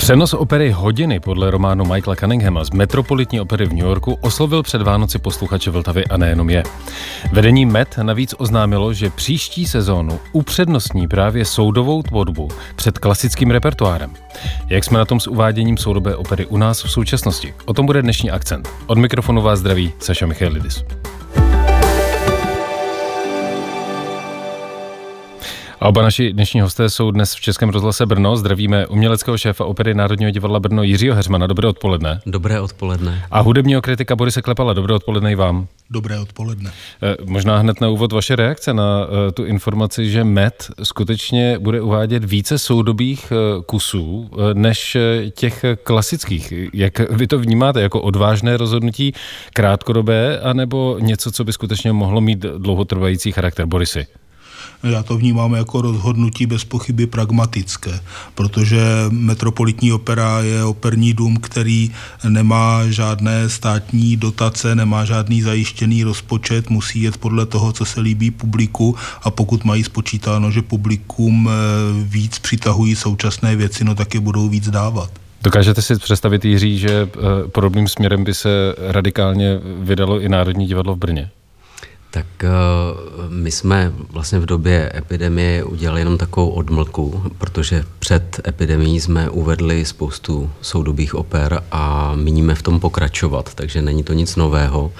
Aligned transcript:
Přenos 0.00 0.34
opery 0.34 0.70
Hodiny 0.70 1.20
podle 1.20 1.50
románu 1.50 1.84
Michaela 1.84 2.16
Cunninghama 2.16 2.64
z 2.64 2.70
Metropolitní 2.70 3.40
opery 3.40 3.66
v 3.66 3.72
New 3.72 3.86
Yorku 3.86 4.18
oslovil 4.20 4.62
před 4.62 4.82
Vánoci 4.82 5.18
posluchače 5.18 5.70
Vltavy 5.70 6.04
a 6.04 6.16
nejenom 6.16 6.50
je. 6.50 6.62
Vedení 7.32 7.66
Met 7.66 7.98
navíc 8.02 8.34
oznámilo, 8.38 8.92
že 8.92 9.10
příští 9.10 9.66
sezónu 9.66 10.20
upřednostní 10.32 11.08
právě 11.08 11.44
soudovou 11.44 12.02
tvorbu 12.02 12.48
před 12.76 12.98
klasickým 12.98 13.50
repertoárem. 13.50 14.14
Jak 14.68 14.84
jsme 14.84 14.98
na 14.98 15.04
tom 15.04 15.20
s 15.20 15.26
uváděním 15.26 15.76
soudobé 15.76 16.16
opery 16.16 16.46
u 16.46 16.56
nás 16.56 16.84
v 16.84 16.90
současnosti? 16.90 17.54
O 17.64 17.74
tom 17.74 17.86
bude 17.86 18.02
dnešní 18.02 18.30
akcent. 18.30 18.68
Od 18.86 18.98
mikrofonu 18.98 19.42
vás 19.42 19.58
zdraví 19.58 19.92
Saša 19.98 20.26
Michailidis. 20.26 20.84
A 25.80 25.88
oba 25.88 26.02
naši 26.02 26.32
dnešní 26.32 26.60
hosté 26.60 26.90
jsou 26.90 27.10
dnes 27.10 27.34
v 27.34 27.40
Českém 27.40 27.68
rozhlase 27.68 28.06
Brno. 28.06 28.36
Zdravíme 28.36 28.86
uměleckého 28.86 29.38
šéfa 29.38 29.64
opery 29.64 29.94
Národního 29.94 30.30
divadla 30.30 30.60
Brno 30.60 30.82
Jiřího 30.82 31.14
Heřmana. 31.14 31.46
Dobré 31.46 31.68
odpoledne. 31.68 32.20
Dobré 32.26 32.60
odpoledne. 32.60 33.24
A 33.30 33.40
hudebního 33.40 33.82
kritika 33.82 34.16
Borise 34.16 34.42
Klepala. 34.42 34.72
Dobré 34.72 34.94
odpoledne 34.94 35.32
i 35.32 35.34
vám. 35.34 35.66
Dobré 35.90 36.18
odpoledne. 36.18 36.70
Eh, 37.02 37.16
možná 37.24 37.58
hned 37.58 37.80
na 37.80 37.88
úvod 37.88 38.12
vaše 38.12 38.36
reakce 38.36 38.74
na 38.74 39.06
eh, 39.28 39.32
tu 39.32 39.44
informaci, 39.44 40.10
že 40.10 40.24
MET 40.24 40.70
skutečně 40.82 41.58
bude 41.58 41.80
uvádět 41.80 42.24
více 42.24 42.58
soudobých 42.58 43.32
eh, 43.32 43.62
kusů 43.66 44.30
než 44.52 44.96
těch 45.34 45.64
klasických. 45.82 46.52
Jak 46.74 46.98
vy 47.10 47.26
to 47.26 47.38
vnímáte 47.38 47.80
jako 47.80 48.00
odvážné 48.00 48.56
rozhodnutí 48.56 49.12
krátkodobé, 49.52 50.40
anebo 50.40 50.96
něco, 51.00 51.32
co 51.32 51.44
by 51.44 51.52
skutečně 51.52 51.92
mohlo 51.92 52.20
mít 52.20 52.38
dlouhotrvající 52.38 53.32
charakter? 53.32 53.66
Borisy. 53.66 54.06
Já 54.82 55.02
to 55.02 55.16
vnímám 55.16 55.54
jako 55.54 55.80
rozhodnutí 55.80 56.46
bez 56.46 56.64
pochyby 56.64 57.06
pragmatické, 57.06 58.00
protože 58.34 58.80
Metropolitní 59.10 59.92
opera 59.92 60.40
je 60.40 60.64
operní 60.64 61.14
dům, 61.14 61.36
který 61.36 61.90
nemá 62.28 62.82
žádné 62.88 63.48
státní 63.48 64.16
dotace, 64.16 64.74
nemá 64.74 65.04
žádný 65.04 65.42
zajištěný 65.42 66.04
rozpočet, 66.04 66.70
musí 66.70 67.02
jet 67.02 67.16
podle 67.16 67.46
toho, 67.46 67.72
co 67.72 67.84
se 67.84 68.00
líbí 68.00 68.30
publiku 68.30 68.96
a 69.22 69.30
pokud 69.30 69.64
mají 69.64 69.84
spočítáno, 69.84 70.50
že 70.50 70.62
publikum 70.62 71.50
eh, 71.50 71.52
víc 72.04 72.38
přitahují 72.38 72.96
současné 72.96 73.56
věci, 73.56 73.84
no 73.84 73.94
tak 73.94 74.14
je 74.14 74.20
budou 74.20 74.48
víc 74.48 74.70
dávat. 74.70 75.10
Dokážete 75.42 75.82
si 75.82 75.96
představit, 75.96 76.44
Jiří, 76.44 76.78
že 76.78 76.90
eh, 76.90 77.48
podobným 77.48 77.88
směrem 77.88 78.24
by 78.24 78.34
se 78.34 78.74
radikálně 78.78 79.58
vydalo 79.80 80.20
i 80.20 80.28
Národní 80.28 80.66
divadlo 80.66 80.94
v 80.94 80.98
Brně? 80.98 81.30
Tak 82.10 82.26
eh, 82.44 82.48
my 83.28 83.50
jsme 83.50 83.92
vlastně 84.10 84.38
v 84.38 84.46
době 84.46 84.92
epidemie 84.94 85.64
udělali 85.64 86.00
jenom 86.00 86.18
takovou 86.18 86.50
odmlku, 86.50 87.22
protože 87.38 87.84
před 88.10 88.40
epidemií 88.48 89.00
jsme 89.00 89.30
uvedli 89.30 89.84
spoustu 89.84 90.50
soudobých 90.62 91.14
oper 91.14 91.62
a 91.72 92.14
míníme 92.14 92.54
v 92.54 92.62
tom 92.62 92.80
pokračovat, 92.80 93.54
takže 93.54 93.82
není 93.82 94.02
to 94.02 94.12
nic 94.12 94.36
nového 94.36 94.92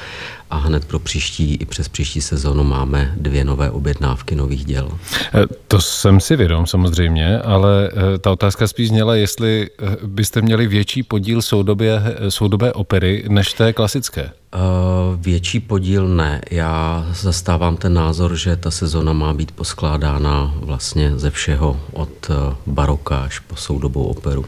a 0.50 0.56
hned 0.56 0.84
pro 0.84 0.98
příští 0.98 1.54
i 1.54 1.64
přes 1.64 1.88
příští 1.88 2.20
sezonu 2.20 2.64
máme 2.64 3.14
dvě 3.16 3.44
nové 3.44 3.70
objednávky 3.70 4.34
nových 4.34 4.64
děl. 4.64 4.90
Eh, 5.34 5.46
to 5.68 5.80
jsem 5.80 6.20
si 6.20 6.36
vědom 6.36 6.66
samozřejmě, 6.66 7.38
ale 7.38 7.90
eh, 7.92 8.18
ta 8.18 8.30
otázka 8.30 8.66
spíš 8.66 8.88
zněla, 8.88 9.14
jestli 9.14 9.70
byste 10.06 10.42
měli 10.42 10.66
větší 10.66 11.02
podíl 11.02 11.42
soudobě, 11.42 12.02
soudobé 12.28 12.72
opery 12.72 13.24
než 13.28 13.52
té 13.52 13.72
klasické. 13.72 14.30
Větší 15.16 15.60
podíl 15.60 16.08
ne. 16.08 16.40
Já 16.50 17.06
zastávám 17.12 17.76
ten 17.76 17.94
názor, 17.94 18.36
že 18.36 18.56
ta 18.56 18.70
sezona 18.70 19.12
má 19.12 19.34
být 19.34 19.52
poskládána 19.52 20.54
vlastně 20.56 21.12
ze 21.16 21.30
všeho, 21.30 21.80
od 21.92 22.30
uh, 22.30 22.36
až 23.08 23.38
po 23.38 23.56
soudobou 23.56 24.04
operu. 24.04 24.44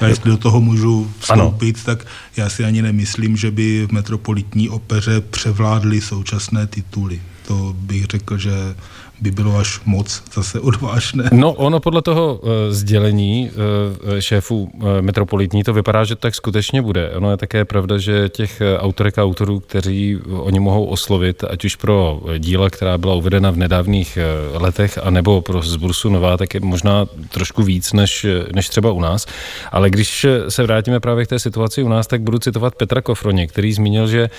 A 0.00 0.06
jestli 0.06 0.30
do 0.30 0.36
toho 0.36 0.60
můžu 0.60 1.10
vstoupit, 1.18 1.76
ano. 1.76 1.84
tak 1.84 2.06
já 2.36 2.48
si 2.48 2.64
ani 2.64 2.82
nemyslím, 2.82 3.36
že 3.36 3.50
by 3.50 3.86
v 3.86 3.92
metropolitní 3.92 4.68
opeře 4.68 5.20
převládly 5.20 6.00
současné 6.00 6.66
tituly. 6.66 7.22
To 7.46 7.74
bych 7.78 8.04
řekl, 8.04 8.38
že 8.38 8.74
by 9.20 9.30
bylo 9.30 9.56
až 9.56 9.80
moc 9.84 10.22
zase 10.34 10.60
odvážné. 10.60 11.30
No 11.32 11.52
ono 11.52 11.80
podle 11.80 12.02
toho 12.02 12.34
uh, 12.34 12.48
sdělení 12.70 13.50
uh, 13.50 14.18
šéfů 14.18 14.70
uh, 14.74 14.88
metropolitní 15.00 15.64
to 15.64 15.72
vypadá, 15.72 16.04
že 16.04 16.16
tak 16.16 16.34
skutečně 16.34 16.82
bude. 16.82 17.10
Ono 17.10 17.30
je 17.30 17.36
také 17.36 17.64
pravda, 17.64 17.98
že 17.98 18.28
těch 18.28 18.62
autorek 18.78 19.18
a 19.18 19.22
autorů, 19.22 19.60
kteří 19.60 20.18
oni 20.30 20.60
mohou 20.60 20.84
oslovit, 20.84 21.44
ať 21.44 21.64
už 21.64 21.76
pro 21.76 22.20
díla, 22.38 22.70
která 22.70 22.98
byla 22.98 23.14
uvedena 23.14 23.50
v 23.50 23.56
nedávných 23.56 24.18
letech, 24.54 24.98
anebo 25.02 25.40
pro 25.40 25.62
zbursu 25.62 26.08
nová, 26.08 26.36
tak 26.36 26.54
je 26.54 26.60
možná 26.60 27.06
trošku 27.30 27.62
víc 27.62 27.92
než, 27.92 28.26
než 28.54 28.68
třeba 28.68 28.92
u 28.92 29.00
nás. 29.00 29.26
Ale 29.72 29.90
když 29.90 30.26
se 30.48 30.62
vrátíme 30.62 31.00
právě 31.00 31.24
k 31.24 31.28
té 31.28 31.38
situaci 31.38 31.82
u 31.82 31.88
nás, 31.88 32.06
tak 32.06 32.22
budu 32.22 32.38
citovat 32.38 32.74
Petra 32.74 33.02
Kofroně, 33.02 33.46
který 33.46 33.72
zmínil, 33.72 34.06
že 34.06 34.30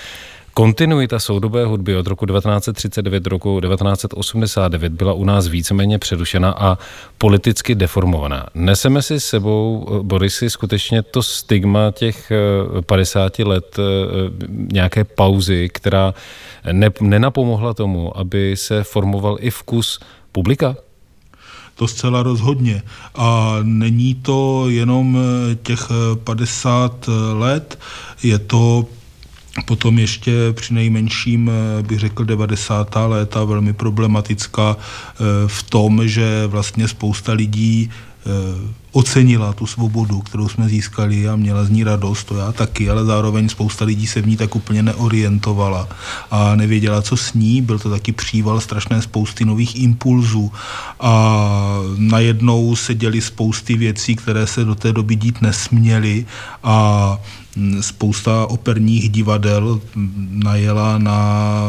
Kontinuita 0.60 1.18
soudobé 1.18 1.64
hudby 1.64 1.96
od 1.96 2.06
roku 2.06 2.26
1939 2.26 3.20
do 3.20 3.28
roku 3.28 3.60
1989 3.60 4.92
byla 4.92 5.12
u 5.12 5.24
nás 5.24 5.46
víceméně 5.46 5.98
přerušena 5.98 6.50
a 6.50 6.78
politicky 7.18 7.74
deformovaná. 7.74 8.46
Neseme 8.54 9.02
si 9.02 9.20
sebou, 9.20 9.88
eh, 9.88 10.02
Borisy, 10.02 10.50
skutečně 10.50 11.02
to 11.02 11.22
stigma 11.22 11.90
těch 11.90 12.32
50 12.86 13.40
eh, 13.40 13.44
let 13.44 13.76
eh, 13.78 13.82
nějaké 14.72 15.04
pauzy, 15.04 15.68
která 15.72 16.14
ne, 16.72 16.90
nenapomohla 17.00 17.74
tomu, 17.74 18.18
aby 18.18 18.56
se 18.56 18.84
formoval 18.84 19.36
i 19.40 19.50
vkus 19.50 20.00
publika? 20.32 20.76
To 21.74 21.88
zcela 21.88 22.22
rozhodně. 22.22 22.82
A 23.14 23.58
není 23.62 24.14
to 24.14 24.68
jenom 24.68 25.18
těch 25.62 25.88
50 26.24 27.08
let, 27.38 27.78
je 28.22 28.38
to 28.38 28.84
Potom 29.64 29.98
ještě 29.98 30.32
při 30.52 30.74
nejmenším, 30.74 31.50
eh, 31.50 31.82
bych 31.82 31.98
řekl, 31.98 32.24
90. 32.24 33.06
léta 33.06 33.44
velmi 33.44 33.72
problematická 33.72 34.76
eh, 34.76 35.24
v 35.46 35.62
tom, 35.62 36.08
že 36.08 36.46
vlastně 36.46 36.88
spousta 36.88 37.32
lidí 37.32 37.90
eh, 37.90 38.30
ocenila 38.92 39.52
tu 39.52 39.66
svobodu, 39.66 40.20
kterou 40.20 40.48
jsme 40.48 40.68
získali 40.68 41.28
a 41.28 41.36
měla 41.36 41.64
z 41.64 41.70
ní 41.70 41.84
radost, 41.84 42.24
to 42.24 42.36
já 42.36 42.52
taky, 42.52 42.90
ale 42.90 43.04
zároveň 43.04 43.48
spousta 43.48 43.84
lidí 43.84 44.06
se 44.06 44.22
v 44.22 44.26
ní 44.26 44.36
tak 44.36 44.56
úplně 44.56 44.82
neorientovala 44.82 45.88
a 46.30 46.56
nevěděla, 46.56 47.02
co 47.02 47.16
s 47.16 47.34
ní, 47.34 47.62
byl 47.62 47.78
to 47.78 47.90
taky 47.90 48.12
příval 48.12 48.60
strašné 48.60 49.02
spousty 49.02 49.44
nových 49.44 49.82
impulzů 49.82 50.52
a 51.00 51.36
najednou 51.96 52.76
se 52.76 52.94
děly 52.94 53.20
spousty 53.20 53.74
věcí, 53.74 54.16
které 54.16 54.46
se 54.46 54.64
do 54.64 54.74
té 54.74 54.92
doby 54.92 55.16
dít 55.16 55.42
nesměly 55.42 56.26
a 56.62 57.18
spousta 57.80 58.46
operních 58.46 59.08
divadel 59.08 59.80
najela 60.30 60.98
na 60.98 61.62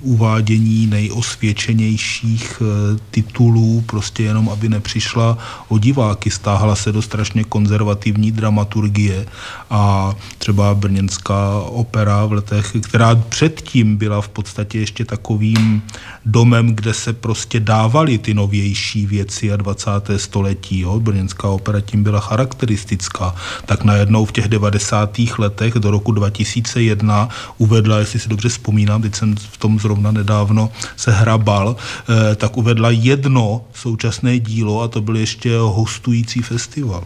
uvádění 0.00 0.86
nejosvědčenějších 0.86 2.62
eh, 2.62 2.98
titulů, 3.10 3.84
prostě 3.86 4.22
jenom, 4.22 4.48
aby 4.48 4.68
nepřišla 4.68 5.38
o 5.68 5.78
diváky. 5.78 6.30
Stáhla 6.30 6.76
se 6.76 6.92
do 6.92 7.02
strašně 7.02 7.44
konzervativní 7.44 8.32
dramaturgie 8.32 9.26
a 9.70 10.14
třeba 10.38 10.74
brněnská 10.74 11.60
opera 11.60 12.24
v 12.24 12.32
letech, 12.32 12.76
která 12.80 13.14
předtím 13.14 13.96
byla 13.96 14.20
v 14.20 14.28
podstatě 14.28 14.78
ještě 14.78 15.04
takovým 15.04 15.82
domem, 16.26 16.74
kde 16.74 16.94
se 16.94 17.12
prostě 17.12 17.60
dávaly 17.60 18.18
ty 18.18 18.34
novější 18.34 19.06
věci 19.06 19.52
a 19.52 19.56
20. 19.56 19.90
století. 20.16 20.80
Jo. 20.80 21.00
Brněnská 21.00 21.48
opera 21.48 21.80
tím 21.80 22.02
byla 22.02 22.20
charakteristická. 22.20 23.34
Tak 23.66 23.84
najednou 23.84 24.24
v 24.24 24.32
těch 24.32 24.48
90 24.48 25.16
letech 25.38 25.74
do 25.74 25.90
roku 25.90 26.12
2001 26.12 27.28
uvedla, 27.58 27.98
jestli 27.98 28.18
si 28.18 28.28
dobře 28.28 28.48
vzpomínám, 28.48 29.02
teď 29.02 29.14
jsem 29.14 29.36
v 29.36 29.56
tom 29.56 29.78
zrovna 29.78 30.12
nedávno 30.12 30.70
se 30.96 31.12
hrabal, 31.12 31.76
eh, 31.76 32.34
tak 32.34 32.56
uvedla 32.56 32.90
jedno 32.90 33.64
současné 33.74 34.38
dílo 34.38 34.82
a 34.82 34.88
to 34.88 35.00
byl 35.00 35.16
ještě 35.16 35.56
hostující 35.58 36.42
festival. 36.42 37.04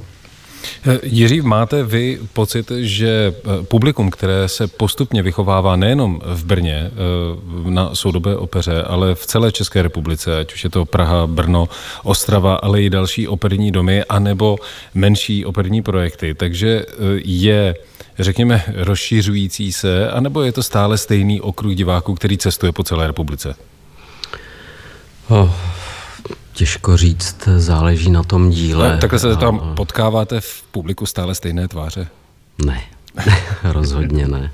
Eh, 0.87 0.99
Jiří, 1.02 1.40
máte 1.40 1.84
vy 1.84 2.19
pocit, 2.32 2.72
že 2.78 3.08
eh, 3.08 3.62
publikum, 3.62 4.11
které 4.11 4.49
se 4.49 4.67
postupně 4.67 5.22
vychovává 5.22 5.76
nejenom 5.76 6.20
v 6.25 6.44
Brně 6.44 6.90
na 7.64 7.94
soudobé 7.94 8.37
opeře, 8.37 8.82
ale 8.82 9.14
v 9.14 9.26
celé 9.26 9.52
České 9.52 9.82
republice, 9.82 10.38
ať 10.38 10.55
už 10.55 10.64
je 10.64 10.70
to 10.70 10.84
Praha, 10.84 11.26
Brno, 11.26 11.69
Ostrava, 12.05 12.55
ale 12.55 12.82
i 12.82 12.90
další 12.90 13.28
operní 13.28 13.72
domy, 13.72 14.05
anebo 14.05 14.56
menší 14.94 15.44
operní 15.44 15.82
projekty, 15.82 16.34
takže 16.34 16.84
je 17.25 17.75
řekněme, 18.20 18.64
rozšiřující 18.75 19.72
se, 19.72 20.11
anebo 20.11 20.43
je 20.43 20.52
to 20.52 20.62
stále 20.62 20.99
stejný 20.99 21.40
okruh 21.40 21.75
diváků, 21.75 22.14
který 22.14 22.38
cestuje 22.38 22.72
po 22.72 22.84
celé 22.84 23.06
republice? 23.06 23.55
Oh, 25.28 25.50
těžko 26.52 26.96
říct, 26.96 27.49
záleží 27.56 28.11
na 28.11 28.22
tom 28.22 28.50
díle. 28.50 28.93
No, 28.93 28.99
takhle 28.99 29.19
se 29.19 29.37
tam 29.37 29.75
potkáváte 29.76 30.40
v 30.40 30.62
publiku 30.62 31.06
stále 31.06 31.34
stejné 31.34 31.69
tváře? 31.69 32.06
Ne. 32.64 32.82
Rozhodně 33.65 34.29
ne. 34.29 34.51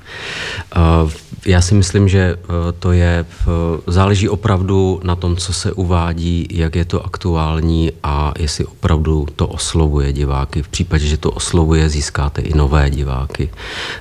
Já 1.46 1.60
si 1.60 1.74
myslím, 1.74 2.08
že 2.08 2.38
eh, 2.38 2.72
to 2.78 2.92
je, 2.92 3.24
záleží 3.86 4.28
opravdu 4.28 5.00
na 5.04 5.16
tom, 5.16 5.36
co 5.36 5.52
se 5.52 5.72
uvádí, 5.72 6.48
jak 6.50 6.76
je 6.76 6.84
to 6.84 7.06
aktuální 7.06 7.92
a 8.02 8.32
jestli 8.38 8.64
opravdu 8.64 9.26
to 9.36 9.46
oslovuje 9.46 10.12
diváky. 10.12 10.62
V 10.62 10.68
případě, 10.68 11.06
že 11.06 11.16
to 11.16 11.30
oslovuje, 11.30 11.88
získáte 11.88 12.42
i 12.42 12.54
nové 12.54 12.90
diváky. 12.90 13.50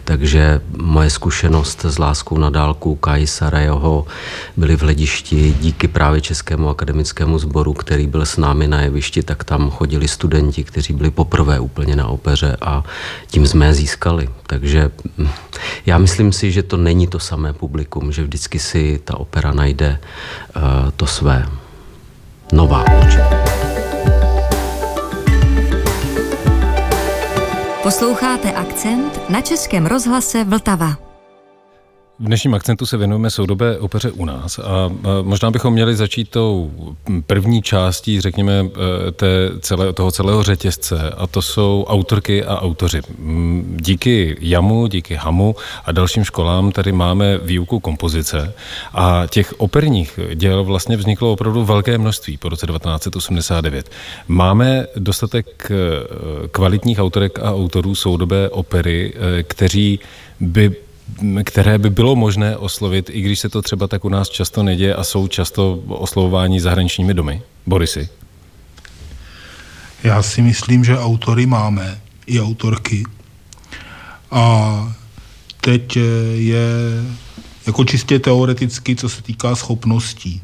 Takže 0.03 0.61
moje 0.77 1.09
zkušenost 1.09 1.85
s 1.85 1.97
láskou 1.97 2.37
na 2.37 2.49
dálku 2.49 2.95
Kai 2.95 3.27
Sarajeho 3.27 4.05
byly 4.57 4.77
v 4.77 4.81
hledišti 4.81 5.55
díky 5.61 5.87
právě 5.87 6.21
Českému 6.21 6.69
akademickému 6.69 7.39
sboru, 7.39 7.73
který 7.73 8.07
byl 8.07 8.25
s 8.25 8.37
námi 8.37 8.67
na 8.67 8.81
jevišti, 8.81 9.23
tak 9.23 9.43
tam 9.43 9.69
chodili 9.69 10.07
studenti, 10.07 10.63
kteří 10.63 10.93
byli 10.93 11.11
poprvé 11.11 11.59
úplně 11.59 11.95
na 11.95 12.07
opeře 12.07 12.57
a 12.61 12.83
tím 13.27 13.47
jsme 13.47 13.73
získali. 13.73 14.29
Takže 14.47 14.91
hm, 15.17 15.27
já 15.85 15.97
myslím 15.97 16.31
si, 16.31 16.51
že 16.51 16.63
to 16.63 16.77
není 16.77 17.07
to 17.07 17.19
samé 17.19 17.53
publikum, 17.53 18.11
že 18.11 18.23
vždycky 18.23 18.59
si 18.59 18.99
ta 19.03 19.17
opera 19.17 19.53
najde 19.53 19.99
uh, 20.55 20.61
to 20.95 21.05
své. 21.07 21.45
Nová 22.53 22.85
určitě. 22.97 23.23
Posloucháte 27.83 28.51
akcent 28.51 29.29
na 29.29 29.41
Českém 29.41 29.85
rozhlase 29.85 30.43
Vltava. 30.43 31.14
V 32.19 32.25
dnešním 32.25 32.53
akcentu 32.53 32.85
se 32.85 32.97
věnujeme 32.97 33.29
soudobé 33.29 33.77
opeře 33.77 34.11
u 34.11 34.25
nás 34.25 34.59
a 34.59 34.91
možná 35.21 35.51
bychom 35.51 35.73
měli 35.73 35.95
začít 35.95 36.29
tou 36.29 36.71
první 37.27 37.61
částí, 37.61 38.21
řekněme, 38.21 38.65
e, 39.07 39.11
té 39.11 39.51
celé, 39.59 39.93
toho 39.93 40.11
celého 40.11 40.43
řetězce 40.43 41.09
a 41.17 41.27
to 41.27 41.41
jsou 41.41 41.85
autorky 41.87 42.43
a 42.43 42.61
autoři. 42.61 43.01
Díky 43.75 44.37
JAMu, 44.39 44.87
díky 44.87 45.15
HAMu 45.15 45.55
a 45.85 45.91
dalším 45.91 46.23
školám 46.23 46.71
tady 46.71 46.91
máme 46.91 47.37
výuku 47.37 47.79
kompozice 47.79 48.53
a 48.93 49.23
těch 49.29 49.53
operních 49.57 50.19
děl 50.35 50.63
vlastně 50.63 50.97
vzniklo 50.97 51.31
opravdu 51.31 51.65
velké 51.65 51.97
množství 51.97 52.37
po 52.37 52.49
roce 52.49 52.67
1989. 52.67 53.91
Máme 54.27 54.87
dostatek 54.95 55.71
e, 55.71 55.75
kvalitních 56.47 56.99
autorek 56.99 57.39
a 57.39 57.53
autorů 57.53 57.95
soudobé 57.95 58.49
opery, 58.49 59.13
e, 59.39 59.43
kteří 59.43 59.99
by 60.39 60.84
které 61.43 61.77
by 61.77 61.89
bylo 61.89 62.15
možné 62.15 62.57
oslovit, 62.57 63.09
i 63.13 63.21
když 63.21 63.39
se 63.39 63.49
to 63.49 63.61
třeba 63.61 63.87
tak 63.87 64.05
u 64.05 64.09
nás 64.09 64.29
často 64.29 64.63
neděje 64.63 64.95
a 64.95 65.03
jsou 65.03 65.27
často 65.27 65.79
oslovování 65.87 66.59
zahraničními 66.59 67.13
domy? 67.13 67.41
Borisy? 67.65 68.09
Já 70.03 70.21
si 70.21 70.41
myslím, 70.41 70.83
že 70.83 70.99
autory 70.99 71.45
máme, 71.45 72.01
i 72.25 72.41
autorky. 72.41 73.03
A 74.31 74.95
teď 75.61 75.97
je 76.33 76.67
jako 77.67 77.85
čistě 77.85 78.19
teoreticky, 78.19 78.95
co 78.95 79.09
se 79.09 79.21
týká 79.21 79.55
schopností. 79.55 80.41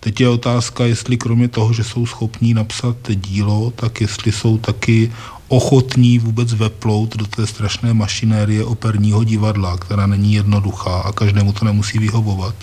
Teď 0.00 0.20
je 0.20 0.28
otázka, 0.28 0.84
jestli 0.84 1.16
kromě 1.16 1.48
toho, 1.48 1.72
že 1.72 1.84
jsou 1.84 2.06
schopní 2.06 2.54
napsat 2.54 2.96
dílo, 3.14 3.72
tak 3.76 4.00
jestli 4.00 4.32
jsou 4.32 4.58
taky 4.58 5.12
ochotní 5.52 6.18
vůbec 6.18 6.52
veplout 6.52 7.16
do 7.16 7.26
té 7.26 7.46
strašné 7.46 7.94
mašinérie 7.94 8.64
operního 8.64 9.24
divadla, 9.24 9.76
která 9.76 10.06
není 10.06 10.34
jednoduchá 10.34 11.00
a 11.00 11.12
každému 11.12 11.52
to 11.52 11.64
nemusí 11.64 11.98
vyhovovat. 11.98 12.54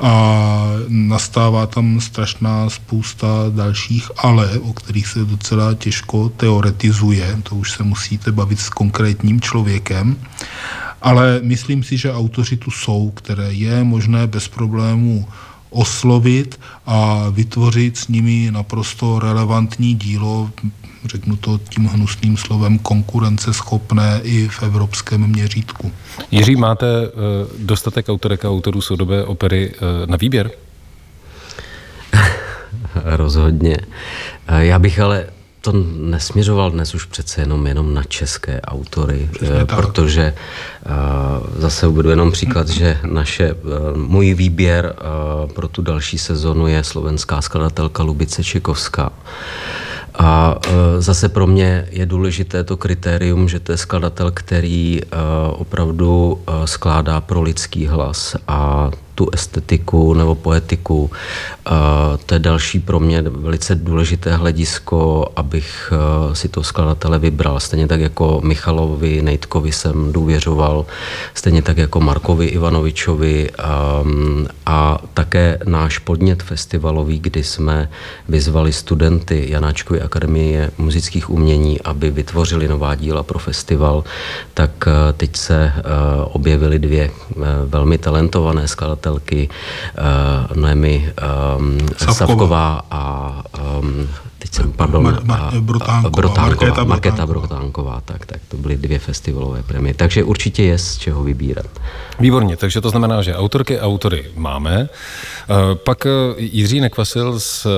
A 0.00 0.64
nastává 0.88 1.66
tam 1.66 2.00
strašná 2.00 2.70
spousta 2.70 3.28
dalších 3.48 4.10
ale, 4.18 4.58
o 4.58 4.72
kterých 4.72 5.06
se 5.06 5.24
docela 5.24 5.74
těžko 5.74 6.28
teoretizuje. 6.28 7.38
To 7.42 7.54
už 7.56 7.72
se 7.72 7.82
musíte 7.82 8.32
bavit 8.32 8.60
s 8.60 8.68
konkrétním 8.68 9.40
člověkem. 9.40 10.16
Ale 11.02 11.40
myslím 11.42 11.82
si, 11.82 11.96
že 11.96 12.12
autoři 12.12 12.56
tu 12.56 12.70
jsou, 12.70 13.10
které 13.10 13.52
je 13.52 13.84
možné 13.84 14.26
bez 14.26 14.48
problémů 14.48 15.28
oslovit 15.70 16.60
a 16.86 17.28
vytvořit 17.30 17.96
s 17.96 18.08
nimi 18.08 18.50
naprosto 18.50 19.18
relevantní 19.18 19.94
dílo, 19.94 20.50
řeknu 21.04 21.36
to 21.36 21.60
tím 21.68 21.86
hnusným 21.86 22.36
slovem, 22.36 22.78
konkurenceschopné 22.78 24.20
i 24.22 24.48
v 24.48 24.62
evropském 24.62 25.26
měřítku. 25.26 25.92
Jiří, 26.30 26.56
máte 26.56 26.86
eh, 26.86 27.10
dostatek 27.58 28.08
autorek 28.08 28.44
a 28.44 28.48
autorů 28.48 28.80
soudobé 28.80 29.24
opery 29.24 29.72
eh, 29.74 30.06
na 30.06 30.16
výběr? 30.16 30.50
Rozhodně. 32.94 33.76
Eh, 34.46 34.64
já 34.64 34.78
bych 34.78 35.00
ale 35.00 35.26
to 35.60 35.72
nesměřoval 35.98 36.70
dnes 36.70 36.94
už 36.94 37.04
přece 37.04 37.40
jenom 37.40 37.66
jenom 37.66 37.94
na 37.94 38.02
české 38.02 38.60
autory, 38.60 39.28
Přesně 39.32 39.64
protože 39.64 40.34
uh, 40.86 41.60
zase 41.60 41.86
uvedu 41.86 42.10
jenom 42.10 42.32
příklad, 42.32 42.68
že 42.68 42.98
naše, 43.10 43.54
můj 43.94 44.34
výběr 44.34 44.94
pro 45.54 45.68
tu 45.68 45.82
další 45.82 46.18
sezonu 46.18 46.66
je 46.66 46.84
slovenská 46.84 47.42
skladatelka 47.42 48.02
Lubice 48.02 48.44
Čikovská. 48.44 49.12
A 50.18 50.58
zase 50.98 51.28
pro 51.28 51.46
mě 51.46 51.88
je 51.90 52.06
důležité 52.06 52.64
to 52.64 52.76
kritérium, 52.76 53.48
že 53.48 53.60
to 53.60 53.72
je 53.72 53.78
skladatel, 53.78 54.30
který 54.30 55.00
opravdu 55.50 56.40
skládá 56.64 57.20
pro 57.20 57.42
lidský 57.42 57.86
hlas. 57.86 58.36
A 58.48 58.90
tu 59.14 59.28
estetiku 59.32 60.14
nebo 60.14 60.34
poetiku. 60.34 61.10
To 62.26 62.34
je 62.34 62.38
další 62.38 62.80
pro 62.80 63.00
mě 63.00 63.22
velice 63.22 63.74
důležité 63.74 64.36
hledisko, 64.36 65.26
abych 65.36 65.92
eh, 65.92 66.34
si 66.34 66.48
to 66.48 66.62
skladatele 66.62 67.18
vybral. 67.18 67.60
Stejně 67.60 67.86
tak 67.86 68.00
jako 68.00 68.40
Michalovi 68.44 69.22
Nejtkovi 69.22 69.72
jsem 69.72 70.12
důvěřoval, 70.12 70.86
stejně 71.34 71.62
tak 71.62 71.78
jako 71.78 72.00
Markovi 72.00 72.46
Ivanovičovi 72.46 73.50
ehm, 73.58 74.46
a 74.66 74.98
také 75.14 75.58
náš 75.66 75.98
podnět 75.98 76.42
festivalový, 76.42 77.18
kdy 77.18 77.44
jsme 77.44 77.88
vyzvali 78.28 78.72
studenty 78.72 79.46
Janáčkovy 79.50 80.00
akademie 80.00 80.70
muzických 80.78 81.30
umění, 81.30 81.80
aby 81.80 82.10
vytvořili 82.10 82.68
nová 82.68 82.94
díla 82.94 83.22
pro 83.22 83.38
festival, 83.38 84.04
tak 84.54 84.70
eh, 84.86 85.12
teď 85.12 85.36
se 85.36 85.72
eh, 85.76 85.82
objevily 86.24 86.78
dvě 86.78 87.10
velmi 87.66 87.98
talentované 87.98 88.68
skladatelky 88.68 89.01
nakladatelky 89.02 89.50
uh, 89.98 90.56
Noemi 90.56 91.10
um, 91.18 91.78
Savková. 91.98 92.14
Savková 92.14 92.66
a 92.90 93.02
um, 93.58 94.08
teď 94.42 94.54
jsem, 94.54 94.72
pardon, 94.72 95.04
Mar- 95.04 95.24
Mar- 95.24 95.60
Brutánková, 95.60 96.10
Brutánková, 96.10 96.48
Markéta, 96.48 96.84
Markéta 96.84 97.26
Brutánková, 97.26 98.02
tak, 98.04 98.26
tak 98.26 98.40
to 98.48 98.56
byly 98.56 98.76
dvě 98.76 98.98
festivalové 98.98 99.62
premiéry. 99.62 99.98
Takže 99.98 100.24
určitě 100.24 100.62
je 100.62 100.78
z 100.78 100.98
čeho 100.98 101.22
vybírat. 101.22 101.66
Výborně, 102.20 102.56
takže 102.56 102.80
to 102.80 102.90
znamená, 102.90 103.22
že 103.22 103.36
autorky 103.36 103.78
a 103.78 103.86
autory 103.86 104.24
máme. 104.36 104.88
Eh, 104.88 105.54
pak 105.74 106.06
eh, 106.06 106.10
Jiří 106.36 106.80
Nekvasil 106.80 107.40
z 107.40 107.66
eh, 107.66 107.70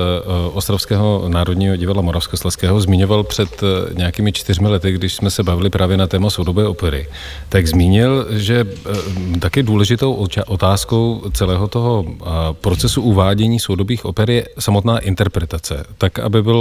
Ostravského 0.52 1.24
národního 1.28 1.76
divadla 1.76 2.02
Moravskoslezského 2.02 2.80
zmiňoval 2.80 3.22
před 3.24 3.62
nějakými 3.94 4.32
čtyřmi 4.32 4.68
lety, 4.68 4.92
když 4.92 5.14
jsme 5.14 5.30
se 5.30 5.42
bavili 5.42 5.70
právě 5.70 5.96
na 5.96 6.06
téma 6.06 6.30
soudobé 6.30 6.66
opery, 6.66 7.08
tak 7.48 7.66
zmínil, 7.66 8.26
že 8.30 8.64
taky 9.40 9.62
důležitou 9.62 10.26
otázkou 10.46 11.22
celého 11.32 11.68
toho 11.68 12.04
procesu 12.52 13.02
uvádění 13.02 13.60
soudobých 13.60 14.04
oper 14.04 14.30
je 14.30 14.48
samotná 14.58 14.98
interpretace, 14.98 15.84
tak 15.98 16.18
aby, 16.18 16.42
byl 16.42 16.53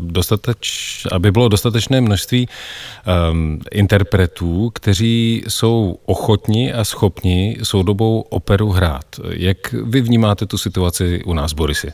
dostateč, 0.00 0.66
aby 1.12 1.32
bylo 1.32 1.48
dostatečné 1.48 2.00
množství 2.00 2.48
um, 2.48 3.60
interpretů, 3.72 4.70
kteří 4.74 5.42
jsou 5.48 5.98
ochotni 6.06 6.72
a 6.72 6.84
schopni 6.84 7.56
soudobou 7.62 8.20
operu 8.20 8.70
hrát. 8.70 9.06
Jak 9.30 9.72
vy 9.72 10.00
vnímáte 10.00 10.46
tu 10.46 10.58
situaci 10.58 11.22
u 11.24 11.34
nás, 11.34 11.52
Borisy? 11.52 11.92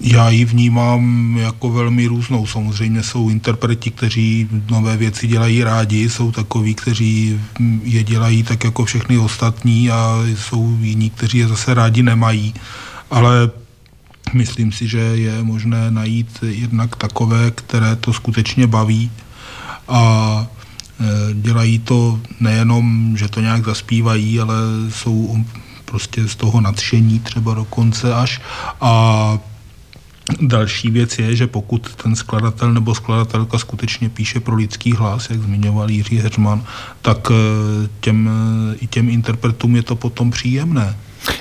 Já 0.00 0.30
ji 0.30 0.44
vnímám 0.44 1.36
jako 1.38 1.70
velmi 1.70 2.06
různou. 2.06 2.46
Samozřejmě 2.46 3.02
jsou 3.02 3.30
interpreti, 3.30 3.90
kteří 3.90 4.48
nové 4.70 4.96
věci 4.96 5.26
dělají 5.26 5.64
rádi, 5.64 6.08
jsou 6.08 6.32
takoví, 6.32 6.74
kteří 6.74 7.40
je 7.82 8.02
dělají 8.04 8.42
tak 8.42 8.64
jako 8.64 8.84
všechny 8.84 9.18
ostatní 9.18 9.90
a 9.90 10.22
jsou 10.36 10.76
jiní, 10.80 11.10
kteří 11.10 11.38
je 11.38 11.48
zase 11.48 11.74
rádi 11.74 12.02
nemají. 12.02 12.54
Ale 13.10 13.50
myslím 14.32 14.72
si, 14.72 14.88
že 14.88 14.98
je 14.98 15.42
možné 15.42 15.90
najít 15.90 16.38
jednak 16.42 16.96
takové, 16.96 17.50
které 17.50 17.96
to 17.96 18.12
skutečně 18.12 18.66
baví 18.66 19.10
a 19.88 20.46
Eh, 21.00 21.34
dělají 21.34 21.78
to 21.78 22.20
nejenom, 22.40 23.16
že 23.16 23.28
to 23.28 23.40
nějak 23.40 23.64
zaspívají, 23.64 24.40
ale 24.40 24.54
jsou 24.88 25.44
prostě 25.84 26.28
z 26.28 26.36
toho 26.36 26.60
nadšení 26.60 27.18
třeba 27.18 27.54
dokonce 27.54 28.14
až. 28.14 28.40
A 28.80 29.38
Další 30.40 30.90
věc 30.90 31.18
je, 31.18 31.36
že 31.36 31.46
pokud 31.46 31.94
ten 31.94 32.16
skladatel 32.16 32.72
nebo 32.72 32.94
skladatelka 32.94 33.58
skutečně 33.58 34.08
píše 34.08 34.40
pro 34.40 34.54
lidský 34.54 34.92
hlas, 34.92 35.30
jak 35.30 35.42
zmiňoval 35.42 35.90
Jiří 35.90 36.18
Heřman, 36.18 36.64
tak 37.02 37.28
eh, 37.30 37.88
těm, 38.00 38.30
i 38.80 38.86
těm 38.86 39.08
interpretům 39.08 39.76
je 39.76 39.82
to 39.82 39.96
potom 39.96 40.30
příjemné. 40.30 40.96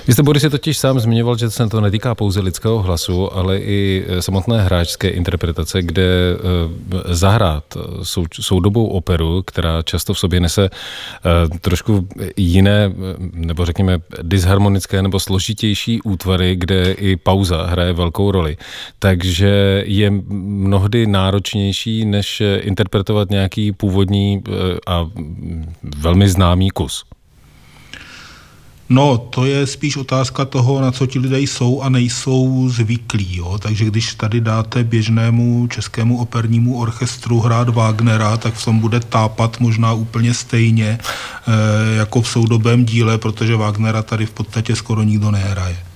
Vy 0.07 0.13
jste, 0.13 0.23
Boris, 0.23 0.45
totiž 0.49 0.77
sám 0.77 0.99
zmiňoval, 0.99 1.37
že 1.37 1.49
se 1.49 1.67
to 1.67 1.81
netýká 1.81 2.15
pouze 2.15 2.41
lidského 2.41 2.81
hlasu, 2.81 3.33
ale 3.33 3.57
i 3.57 4.05
eh, 4.07 4.21
samotné 4.21 4.61
hráčské 4.61 5.09
interpretace, 5.09 5.81
kde 5.81 6.03
eh, 6.03 7.13
zahrát 7.13 7.63
sou, 8.03 8.25
soudobou 8.41 8.87
operu, 8.87 9.43
která 9.45 9.81
často 9.81 10.13
v 10.13 10.19
sobě 10.19 10.39
nese 10.39 10.69
trošku 11.61 12.07
jiné, 12.37 12.93
nebo 13.33 13.65
řekněme 13.65 13.99
disharmonické 14.21 15.01
nebo 15.01 15.19
složitější 15.19 16.01
útvary, 16.01 16.55
kde 16.55 16.91
i 16.91 17.15
pauza 17.15 17.65
hraje 17.65 17.93
velkou 17.93 18.31
roli. 18.31 18.57
Takže 18.99 19.83
je 19.85 20.11
mnohdy 20.29 21.07
náročnější, 21.07 22.05
než 22.05 22.41
interpretovat 22.59 23.29
nějaký 23.29 23.71
původní 23.71 24.43
a 24.87 25.07
velmi 25.83 26.29
známý 26.29 26.69
kus. 26.69 27.05
No, 28.89 29.17
to 29.17 29.45
je 29.45 29.67
spíš 29.67 29.97
otázka 29.97 30.45
toho, 30.45 30.81
na 30.81 30.91
co 30.91 31.07
ti 31.07 31.19
lidé 31.19 31.39
jsou 31.39 31.81
a 31.81 31.89
nejsou 31.89 32.69
zvyklí. 32.69 33.35
Jo? 33.35 33.57
Takže 33.57 33.85
když 33.85 34.13
tady 34.13 34.41
dáte 34.41 34.83
běžnému 34.83 35.67
českému 35.67 36.17
opernímu 36.17 36.79
orchestru 36.79 37.39
hrát 37.39 37.69
Wagnera, 37.69 38.37
tak 38.37 38.53
v 38.53 38.65
tom 38.65 38.79
bude 38.79 38.99
tápat 38.99 39.59
možná 39.59 39.93
úplně 39.93 40.33
stejně 40.33 40.87
e, 40.87 40.99
jako 41.95 42.21
v 42.21 42.27
soudobém 42.27 42.85
díle, 42.85 43.17
protože 43.17 43.55
Wagnera 43.55 44.03
tady 44.03 44.25
v 44.25 44.31
podstatě 44.31 44.75
skoro 44.75 45.03
nikdo 45.03 45.31
nehraje. 45.31 45.88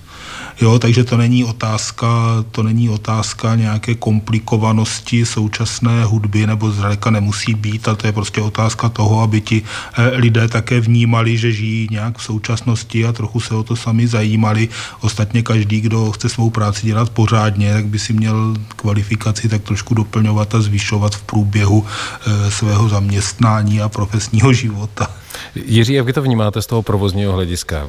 Jo, 0.60 0.78
takže 0.78 1.04
to 1.04 1.16
není 1.16 1.44
otázka, 1.44 2.06
to 2.50 2.62
není 2.62 2.88
otázka 2.88 3.54
nějaké 3.54 3.94
komplikovanosti 3.94 5.26
současné 5.26 6.04
hudby, 6.04 6.46
nebo 6.46 6.70
zdaleka 6.70 7.10
nemusí 7.10 7.54
být, 7.54 7.88
ale 7.88 7.96
to 7.96 8.06
je 8.06 8.12
prostě 8.12 8.40
otázka 8.40 8.88
toho, 8.88 9.20
aby 9.20 9.40
ti 9.40 9.62
eh, 9.62 10.08
lidé 10.16 10.48
také 10.48 10.80
vnímali, 10.80 11.38
že 11.38 11.52
žijí 11.52 11.88
nějak 11.90 12.18
v 12.18 12.22
současnosti 12.22 13.06
a 13.06 13.12
trochu 13.12 13.40
se 13.40 13.54
o 13.54 13.62
to 13.62 13.76
sami 13.76 14.06
zajímali. 14.06 14.68
Ostatně 15.00 15.42
každý, 15.42 15.80
kdo 15.80 16.12
chce 16.12 16.28
svou 16.28 16.50
práci 16.50 16.86
dělat 16.86 17.10
pořádně, 17.10 17.72
tak 17.72 17.86
by 17.86 17.98
si 17.98 18.12
měl 18.12 18.54
kvalifikaci 18.76 19.48
tak 19.48 19.62
trošku 19.62 19.94
doplňovat 19.94 20.54
a 20.54 20.60
zvyšovat 20.60 21.14
v 21.14 21.22
průběhu 21.22 21.86
eh, 21.86 22.50
svého 22.50 22.88
zaměstnání 22.88 23.80
a 23.80 23.88
profesního 23.88 24.52
života. 24.52 25.23
Jiří, 25.54 25.92
jak 25.94 26.06
vy 26.06 26.12
to 26.12 26.22
vnímáte 26.22 26.62
z 26.62 26.66
toho 26.66 26.82
provozního 26.82 27.32
hlediska? 27.32 27.88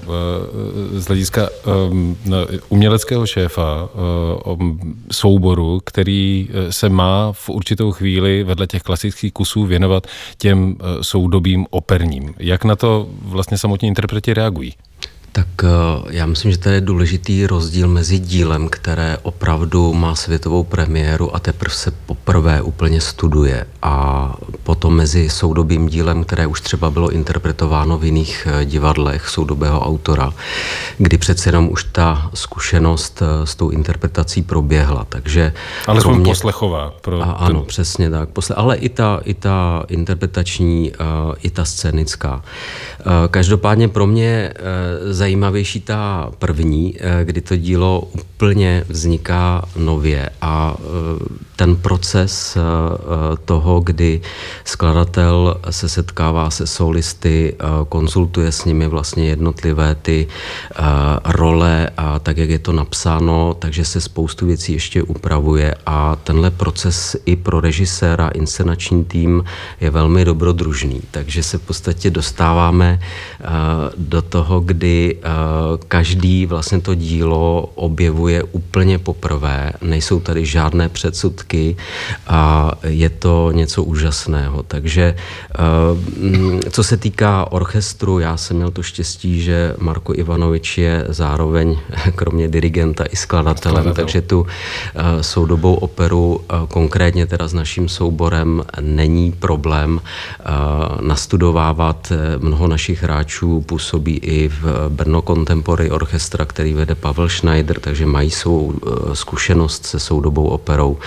Z 0.94 1.06
hlediska 1.06 1.50
um, 1.90 2.18
uměleckého 2.70 3.26
šéfa 3.26 3.90
um, 4.46 4.80
souboru, 5.12 5.82
který 5.86 6.50
eh, 6.50 6.72
se 6.72 6.90
má 6.90 7.32
v 7.32 7.50
určitou 7.50 7.92
chvíli 7.92 8.44
vedle 8.44 8.68
těch 8.68 8.84
klasických 8.84 9.34
kusů 9.34 9.66
věnovat 9.66 10.08
těm 10.38 10.76
eh, 10.80 11.04
soudobým 11.04 11.66
operním. 11.70 12.34
Jak 12.40 12.64
na 12.64 12.76
to 12.76 13.08
vlastně 13.22 13.58
samotní 13.58 13.88
interpreti 13.88 14.34
reagují? 14.34 14.74
Tak 15.36 15.48
eh, 15.63 15.68
já 16.10 16.25
myslím, 16.25 16.51
že 16.51 16.58
to 16.58 16.70
je 16.70 16.82
důležitý 16.82 17.48
rozdíl 17.48 17.88
mezi 17.88 18.20
dílem, 18.20 18.70
které 18.70 19.18
opravdu 19.22 19.94
má 19.94 20.15
světovou 20.15 20.63
premiéru 20.63 21.36
a 21.36 21.39
teprve 21.39 21.75
se 21.75 21.92
poprvé 21.92 22.62
úplně 22.62 23.01
studuje 23.01 23.65
a 23.82 24.36
potom 24.63 24.96
mezi 24.96 25.30
soudobým 25.30 25.88
dílem, 25.88 26.24
které 26.24 26.48
už 26.48 26.62
třeba 26.62 26.92
bylo 26.92 27.10
interpretováno 27.10 27.98
v 27.98 28.06
jiných 28.06 28.48
eh, 28.51 28.65
divadlech 28.65 29.30
soudobého 29.30 29.80
autora, 29.80 30.34
kdy 30.98 31.18
přece 31.18 31.50
jenom 31.50 31.70
už 31.72 31.84
ta 31.84 32.30
zkušenost 32.34 33.22
eh, 33.22 33.46
s 33.46 33.56
tou 33.56 33.70
interpretací 33.70 34.42
proběhla. 34.42 35.06
Takže 35.10 35.54
ale 35.88 36.01
kromě... 36.01 36.25
poslechová. 36.25 36.94
Pro 37.01 37.22
a, 37.22 37.25
ano, 37.25 37.60
ten... 37.60 37.68
přesně 37.68 38.10
tak. 38.10 38.30
Posle... 38.30 38.56
Ale 38.56 38.75
i 38.75 38.89
ta, 38.89 39.22
i 39.24 39.34
ta 39.34 39.86
interpretační, 39.88 40.92
i 41.44 41.50
ta 41.50 41.65
scénická. 41.65 42.44
Každopádně 43.30 43.88
pro 43.88 44.08
mě 44.08 44.54
zajímavější 45.25 45.82
ta 45.82 46.32
první, 46.39 46.96
eh, 47.00 47.25
kdy 47.25 47.41
to 47.41 47.55
dílo 47.58 48.01
úplně 48.01 48.86
vzniká 48.89 49.65
nově 49.77 50.29
a 50.41 50.77
eh, 50.77 50.86
ten 51.56 51.76
proces 51.76 52.58
eh, 52.58 52.62
toho, 53.46 53.80
kdy 53.80 54.22
skladatel 54.66 55.62
se 55.70 55.90
setkává 55.90 56.50
se 56.50 56.68
solisty, 56.68 57.56
konzultuje 57.90 58.52
s 58.52 58.66
nimi 58.66 58.88
vlastně 58.88 59.26
jednotlivé 59.26 59.96
ty 59.96 60.28
role 61.26 61.90
a 61.98 62.20
tak, 62.20 62.38
jak 62.38 62.50
je 62.50 62.60
to 62.60 62.72
napsáno, 62.74 63.54
takže 63.60 63.86
se 63.86 64.02
spoustu 64.02 64.46
věcí 64.46 64.74
ještě 64.74 65.04
upravuje 65.04 65.76
a 65.86 66.16
tenhle 66.16 66.52
proces 66.52 67.16
i 67.26 67.36
pro 67.36 67.60
režiséra, 67.60 68.28
inscenační 68.28 69.06
tým 69.06 69.44
je 69.82 69.90
velmi 69.90 70.26
dobrodružný, 70.26 71.02
takže 71.12 71.44
se 71.44 71.58
v 71.58 71.62
podstatě 71.62 72.12
dostáváme 72.12 73.00
do 73.98 74.22
toho, 74.22 74.60
kdy 74.60 75.16
Eh, 75.26 75.78
každý 75.88 76.46
vlastně 76.46 76.82
to 76.82 76.96
dílo 76.96 77.70
objevuje 77.76 78.44
úplně 78.44 79.00
poprvé, 79.00 79.72
nejsou 79.82 80.20
tady 80.20 80.46
žádné 80.46 80.90
předsudky 80.90 81.45
a 82.28 82.72
je 82.84 83.10
to 83.10 83.52
něco 83.52 83.84
úžasného. 83.84 84.64
Takže 84.64 85.16
eh, 85.16 86.70
co 86.70 86.84
se 86.84 86.98
týká 86.98 87.52
orchestru, 87.52 88.20
já 88.20 88.38
jsem 88.38 88.58
měl 88.58 88.72
to 88.72 88.84
štěstí, 88.84 89.42
že 89.42 89.75
Marko 89.78 90.14
Ivanovič 90.14 90.78
je 90.78 91.06
zároveň 91.10 91.78
kromě 92.16 92.48
dirigenta 92.48 93.04
i 93.06 93.16
skladatelem, 93.16 93.84
Skladatel. 93.84 94.04
takže 94.06 94.22
tu 94.22 94.46
eh, 94.46 95.24
soudobou 95.24 95.75
operu 95.75 96.42
konkrétně 96.68 97.28
teda 97.28 97.48
s 97.48 97.54
naším 97.54 97.90
souborem 97.90 98.64
není 98.82 99.32
problém 99.32 100.02
nastudovávat. 101.02 102.12
Mnoho 102.38 102.68
našich 102.68 103.04
hráčů 103.04 103.62
působí 103.62 104.18
i 104.18 104.48
v 104.48 104.90
Brno 104.90 105.22
Contemporary 105.22 105.92
Orchestra, 105.92 106.46
který 106.46 106.74
vede 106.74 106.96
Pavel 106.96 107.30
Schneider, 107.30 107.80
takže 107.80 108.06
mají 108.06 108.32
svou 108.32 108.74
eh, 108.74 109.16
zkušenost 109.16 109.86
se 109.86 110.00
soudobou 110.00 110.48
operou, 110.48 110.98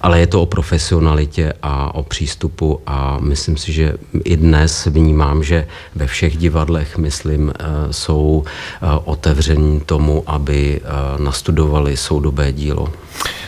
ale 0.00 0.20
je 0.20 0.26
to 0.26 0.42
o 0.42 0.46
profesionalitě 0.46 1.52
a 1.62 1.94
o 1.94 2.02
přístupu 2.02 2.80
a 2.86 3.18
myslím 3.20 3.56
si, 3.56 3.72
že 3.72 3.94
i 4.24 4.36
dnes 4.36 4.86
vnímám, 4.86 5.44
že 5.44 5.66
ve 5.94 6.06
všech 6.06 6.36
divadlech, 6.36 6.98
myslím, 6.98 7.52
eh, 7.52 7.92
jsou 7.92 8.44
eh, 8.46 8.86
otevření 9.04 9.80
tomu, 9.80 10.22
aby 10.26 10.80
nastudovali 11.18 11.96
soudobé 11.96 12.52
dílo. 12.52 12.88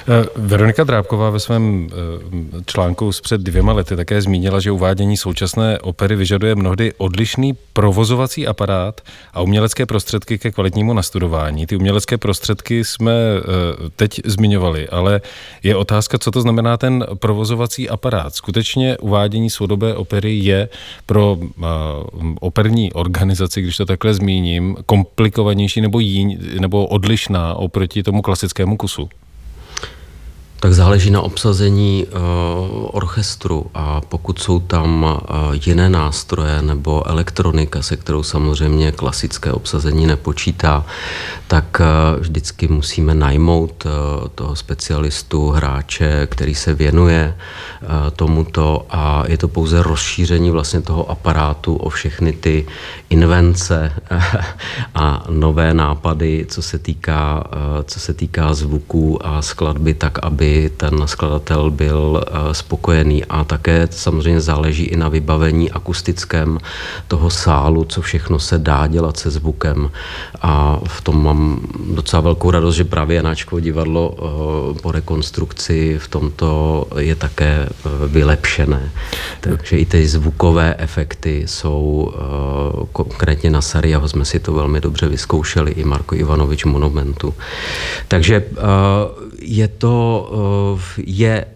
Eh, 0.09 0.27
Veronika 0.37 0.85
Drábková 0.85 1.31
ve 1.31 1.41
svém 1.41 1.89
eh, 1.91 2.63
článku 2.67 3.13
z 3.13 3.21
před 3.21 3.41
dvěma 3.41 3.73
lety 3.73 3.97
také 3.97 4.23
zmínila, 4.23 4.61
že 4.61 4.71
uvádění 4.71 5.17
současné 5.17 5.79
opery 5.79 6.17
vyžaduje 6.17 6.55
mnohdy 6.55 6.93
odlišný 6.99 7.53
provozovací 7.73 8.47
aparát 8.47 9.01
a 9.35 9.41
umělecké 9.41 9.87
prostředky 9.87 10.39
ke 10.39 10.51
kvalitnímu 10.51 10.93
nastudování. 10.93 11.67
Ty 11.67 11.77
umělecké 11.77 12.19
prostředky 12.19 12.85
jsme 12.85 13.13
eh, 13.13 13.43
teď 13.97 14.21
zmiňovali, 14.25 14.89
ale 14.89 15.21
je 15.63 15.77
otázka, 15.77 16.19
co 16.25 16.31
to 16.31 16.41
znamená 16.41 16.77
ten 16.77 17.07
provozovací 17.15 17.89
aparát. 17.89 18.35
Skutečně 18.35 18.99
uvádění 18.99 19.51
soudobé 19.51 19.95
opery 19.95 20.39
je 20.39 20.69
pro 21.07 21.39
operní 22.41 22.93
organizaci, 22.93 23.63
když 23.63 23.77
to 23.77 23.87
takhle 23.87 24.15
zmíním, 24.15 24.77
komplikovanější 24.87 25.81
nebo, 25.81 26.01
jí, 26.01 26.39
nebo 26.61 26.87
odlišná 26.87 27.55
oproti 27.55 28.03
tomu 28.03 28.23
klasickému 28.23 28.77
kusu? 28.77 29.09
Tak 30.65 30.75
záleží 30.75 31.11
na 31.11 31.21
obsazení 31.23 32.07
uh, 32.07 32.19
orchestru. 32.97 33.67
A 33.75 34.01
pokud 34.01 34.39
jsou 34.39 34.61
tam 34.61 35.03
uh, 35.05 35.19
jiné 35.67 35.91
nástroje 35.91 36.63
nebo 36.63 37.09
elektronika, 37.09 37.83
se 37.83 37.97
kterou 37.97 38.23
samozřejmě 38.23 38.93
klasické 38.93 39.53
obsazení 39.53 40.07
nepočítá, 40.07 40.85
tak 41.49 41.81
uh, 41.81 42.21
vždycky 42.21 42.69
musíme 42.69 43.15
najmout 43.15 43.85
uh, 43.85 43.93
toho 44.35 44.57
specialistu, 44.57 45.51
hráče, 45.51 46.27
který 46.27 46.55
se 46.55 46.75
věnuje 46.75 47.37
uh, 47.83 47.89
tomuto. 48.17 48.87
A 48.91 49.25
je 49.27 49.39
to 49.39 49.49
pouze 49.49 49.83
rozšíření 49.83 50.51
vlastně 50.51 50.81
toho 50.81 51.11
aparátu 51.11 51.77
o 51.77 51.89
všechny 51.89 52.33
ty 52.33 52.67
invence 53.11 53.93
a 54.95 55.25
nové 55.31 55.75
nápady, 55.75 56.47
co 56.49 56.63
se 56.63 56.79
týká, 56.79 57.45
uh, 57.47 57.83
co 57.85 58.01
se 58.01 58.15
týká 58.15 58.55
zvuků 58.55 59.27
a 59.27 59.43
skladby, 59.43 59.95
tak 59.95 60.19
aby 60.23 60.54
ten 60.77 61.03
skladatel 61.07 61.71
byl 61.71 62.25
eh, 62.27 62.55
spokojený 62.55 63.25
a 63.25 63.45
také 63.45 63.89
samozřejmě 63.91 64.41
záleží 64.41 64.85
i 64.85 64.97
na 64.97 65.09
vybavení 65.09 65.71
akustickém 65.71 66.59
toho 67.09 67.31
sálu, 67.31 67.85
co 67.85 68.03
všechno 68.03 68.39
se 68.39 68.59
dá 68.59 68.87
dělat 68.87 69.17
se 69.17 69.31
zvukem 69.31 69.91
a 70.43 70.81
v 70.87 71.01
tom 71.01 71.25
mám 71.25 71.61
docela 71.95 72.21
velkou 72.21 72.51
radost, 72.51 72.75
že 72.75 72.85
právě 72.85 73.17
Janáčkovo 73.17 73.61
divadlo 73.61 74.15
eh, 74.15 74.81
po 74.83 74.93
rekonstrukci 74.93 75.99
v 75.99 76.09
tomto 76.09 76.87
je 76.99 77.15
také 77.15 77.69
eh, 77.69 77.89
vylepšené. 78.09 78.91
Takže 79.41 79.79
i 79.79 79.87
ty 79.87 80.07
zvukové 80.07 80.75
efekty 80.79 81.43
jsou 81.47 82.13
konkrétně 82.93 83.51
na 83.51 83.61
Sariaho 83.61 84.09
jsme 84.09 84.25
si 84.25 84.41
to 84.41 84.53
velmi 84.53 84.81
dobře 84.81 85.09
vyzkoušeli, 85.09 85.71
i 85.71 85.85
Marko 85.85 86.15
Ivanovič 86.15 86.65
Monumentu. 86.65 87.35
Takže 88.09 88.45
je 89.41 89.69
to 89.69 90.31
je 90.97 91.47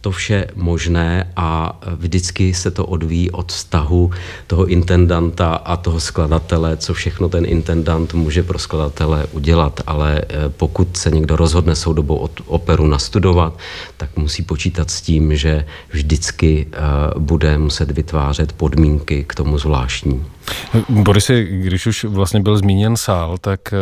to 0.00 0.10
vše 0.10 0.46
možné 0.54 1.32
a 1.36 1.80
vždycky 1.96 2.54
se 2.54 2.70
to 2.70 2.86
odvíjí 2.86 3.30
od 3.30 3.52
vztahu 3.52 4.10
toho 4.46 4.66
intendanta 4.66 5.54
a 5.54 5.76
toho 5.76 6.00
skladatele, 6.00 6.76
co 6.76 6.94
všechno 6.94 7.28
ten 7.28 7.44
intendant 7.44 8.14
může 8.14 8.42
pro 8.42 8.58
skladatele 8.58 9.26
udělat. 9.32 9.80
Ale 9.86 10.22
eh, 10.22 10.48
pokud 10.48 10.96
se 10.96 11.10
někdo 11.10 11.36
rozhodne 11.36 11.76
soudobou 11.76 12.28
operu 12.46 12.86
nastudovat, 12.86 13.58
tak 13.96 14.16
musí 14.16 14.42
počítat 14.42 14.90
s 14.90 15.00
tím, 15.00 15.36
že 15.36 15.64
vždycky 15.90 16.66
eh, 16.72 16.78
bude 17.18 17.58
muset 17.58 17.90
vytvářet 17.90 18.52
podmínky 18.52 19.24
k 19.28 19.34
tomu 19.34 19.58
zvláštní. 19.58 20.24
Borisy, 20.88 21.48
když 21.50 21.86
už 21.86 22.04
vlastně 22.04 22.40
byl 22.40 22.58
zmíněn 22.58 22.96
sál, 22.96 23.38
tak 23.38 23.72
eh, 23.72 23.76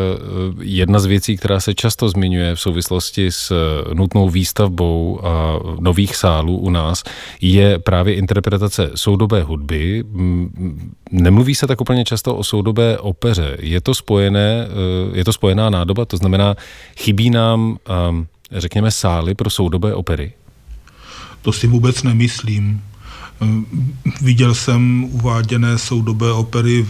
jedna 0.61 0.99
z 0.99 1.07
věcí, 1.07 1.37
která 1.37 1.61
se 1.61 1.75
často 1.75 2.09
zmiňuje 2.09 2.55
v 2.55 2.61
souvislosti 2.61 3.27
s 3.31 3.51
eh, 3.51 3.95
nutnou 3.95 4.31
výstavbou 4.31 5.21
a 5.27 5.59
nových 5.81 6.17
sálů 6.17 6.59
u 6.59 6.71
nás, 6.71 7.05
je 7.41 7.79
právě 7.79 8.15
interpretace 8.15 8.91
soudobé 8.95 9.43
hudby. 9.43 10.05
Nemluví 11.11 11.55
se 11.55 11.67
tak 11.67 11.81
úplně 11.81 12.05
často 12.05 12.37
o 12.37 12.45
soudobé 12.45 12.99
opeře. 12.99 13.57
Je 13.61 13.81
to 13.81 13.95
spojené, 13.95 14.67
eh, 14.67 15.19
je 15.19 15.25
to 15.25 15.33
spojená 15.33 15.71
nádoba, 15.71 16.05
to 16.05 16.17
znamená, 16.17 16.55
chybí 16.97 17.31
nám, 17.31 17.79
řekněme, 18.53 18.91
sály 18.91 19.35
pro 19.35 19.51
soudobé 19.51 19.95
opery? 19.95 20.33
To 21.43 21.53
si 21.53 21.67
vůbec 21.67 22.03
nemyslím. 22.03 22.83
Viděl 24.21 24.55
jsem 24.55 25.05
uváděné 25.05 25.79
soudobé 25.79 26.33
opery, 26.33 26.87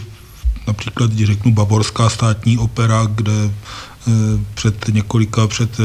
například, 0.67 1.11
když 1.11 1.27
řeknu 1.27 1.51
Bavorská 1.51 2.09
státní 2.09 2.57
opera, 2.57 3.07
kde 3.15 3.31
eh, 3.33 4.11
před 4.53 4.87
několika, 4.87 5.47
před 5.47 5.79
eh, 5.79 5.83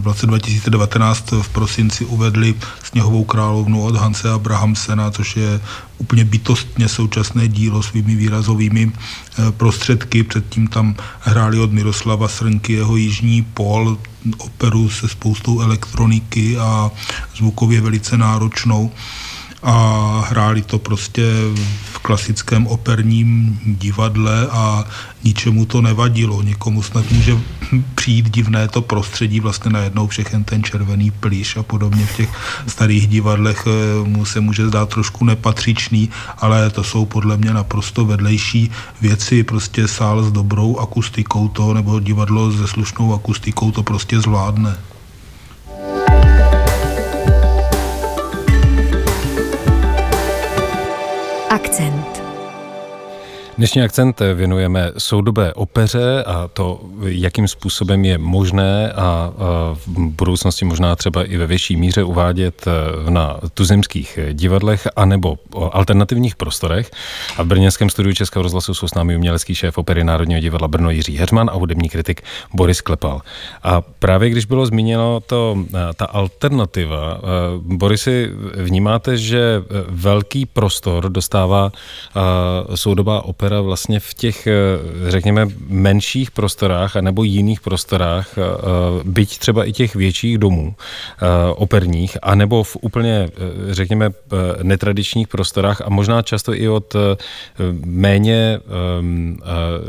v 0.00 0.06
roce 0.06 0.26
2019 0.26 1.30
v 1.42 1.48
prosinci 1.48 2.04
uvedli 2.04 2.54
Sněhovou 2.82 3.24
královnu 3.24 3.82
od 3.82 3.96
Hanse 3.96 4.30
Abrahamsena, 4.30 5.10
což 5.10 5.36
je 5.36 5.60
úplně 5.98 6.24
bytostně 6.24 6.88
současné 6.88 7.48
dílo 7.48 7.82
svými 7.82 8.16
výrazovými 8.16 8.92
eh, 8.92 9.52
prostředky. 9.52 10.22
Předtím 10.22 10.66
tam 10.68 10.96
hráli 11.20 11.58
od 11.58 11.72
Miroslava 11.72 12.28
Srnky 12.28 12.72
jeho 12.72 12.96
Jižní 12.96 13.42
pol, 13.42 13.98
operu 14.38 14.90
se 14.90 15.08
spoustou 15.08 15.60
elektroniky 15.60 16.58
a 16.58 16.90
zvukově 17.36 17.80
velice 17.80 18.16
náročnou 18.16 18.92
a 19.62 20.24
hráli 20.28 20.62
to 20.62 20.78
prostě 20.78 21.22
v 21.92 21.98
klasickém 21.98 22.66
operním 22.66 23.60
divadle 23.64 24.46
a 24.50 24.84
ničemu 25.24 25.66
to 25.66 25.82
nevadilo. 25.82 26.42
Někomu 26.42 26.82
snad 26.82 27.10
může 27.10 27.38
přijít 27.94 28.30
divné 28.30 28.68
to 28.68 28.82
prostředí, 28.82 29.40
vlastně 29.40 29.70
najednou 29.70 30.06
všechen 30.06 30.44
ten 30.44 30.62
červený 30.62 31.10
plíš 31.10 31.56
a 31.56 31.62
podobně 31.62 32.06
v 32.06 32.16
těch 32.16 32.28
starých 32.66 33.08
divadlech 33.08 33.64
eh, 33.66 34.08
mu 34.08 34.24
se 34.24 34.40
může 34.40 34.66
zdát 34.68 34.88
trošku 34.88 35.24
nepatřičný, 35.24 36.10
ale 36.38 36.70
to 36.70 36.84
jsou 36.84 37.04
podle 37.06 37.36
mě 37.36 37.54
naprosto 37.54 38.04
vedlejší 38.04 38.70
věci, 39.00 39.44
prostě 39.44 39.88
sál 39.88 40.22
s 40.22 40.32
dobrou 40.32 40.78
akustikou 40.78 41.48
to, 41.48 41.74
nebo 41.74 42.00
divadlo 42.00 42.52
se 42.52 42.68
slušnou 42.68 43.14
akustikou 43.14 43.70
to 43.70 43.82
prostě 43.82 44.20
zvládne. 44.20 44.89
Akcent. 51.50 51.99
Dnešní 53.60 53.82
akcent 53.82 54.20
věnujeme 54.34 54.92
soudobé 54.98 55.54
opeře 55.54 56.24
a 56.26 56.48
to, 56.48 56.80
jakým 57.02 57.48
způsobem 57.48 58.04
je 58.04 58.18
možné 58.18 58.92
a 58.92 59.32
v 59.74 59.88
budoucnosti 59.88 60.64
možná 60.64 60.96
třeba 60.96 61.24
i 61.24 61.36
ve 61.36 61.46
větší 61.46 61.76
míře 61.76 62.02
uvádět 62.04 62.66
e, 62.66 63.10
na 63.10 63.40
tuzemských 63.54 64.18
divadlech 64.32 64.88
anebo 64.96 65.36
alternativních 65.72 66.36
prostorech. 66.36 66.90
A 67.36 67.42
v 67.42 67.46
brněnském 67.46 67.90
studiu 67.90 68.14
Českého 68.14 68.42
rozhlasu 68.42 68.74
jsou 68.74 68.88
s 68.88 68.94
námi 68.94 69.16
umělecký 69.16 69.54
šéf 69.54 69.78
opery 69.78 70.04
Národního 70.04 70.40
divadla 70.40 70.68
Brno 70.68 70.90
Jiří 70.90 71.16
Heřman 71.16 71.50
a 71.50 71.54
hudební 71.54 71.88
kritik 71.88 72.22
Boris 72.54 72.80
Klepal. 72.80 73.20
A 73.62 73.80
právě 73.80 74.30
když 74.30 74.44
bylo 74.44 74.66
zmíněno 74.66 75.20
to, 75.20 75.58
e, 75.74 75.94
ta 75.94 76.04
alternativa, 76.04 77.18
e, 77.18 77.20
Borisy, 77.76 78.30
vnímáte, 78.56 79.16
že 79.16 79.62
velký 79.88 80.46
prostor 80.46 81.10
dostává 81.10 81.72
soudobá 82.74 83.20
opera 83.24 83.49
opera 83.50 83.60
vlastně 83.60 84.00
v 84.00 84.14
těch, 84.14 84.46
eh, 84.46 84.52
řekněme, 85.10 85.46
menších 85.68 86.30
prostorách 86.30 86.96
nebo 86.96 87.24
jiných 87.24 87.60
prostorách, 87.60 88.38
eh, 88.38 88.42
eh, 88.42 89.02
byť 89.04 89.38
třeba 89.38 89.64
i 89.64 89.72
těch 89.72 89.94
větších 89.94 90.38
domů 90.38 90.74
operních, 91.56 92.16
anebo 92.22 92.62
v 92.62 92.76
úplně, 92.80 93.28
řekněme, 93.70 94.10
netradičních 94.62 95.28
prostorách 95.28 95.80
a 95.80 95.90
možná 95.90 96.22
často 96.22 96.54
i 96.54 96.68
od 96.68 96.96
méně, 97.84 98.60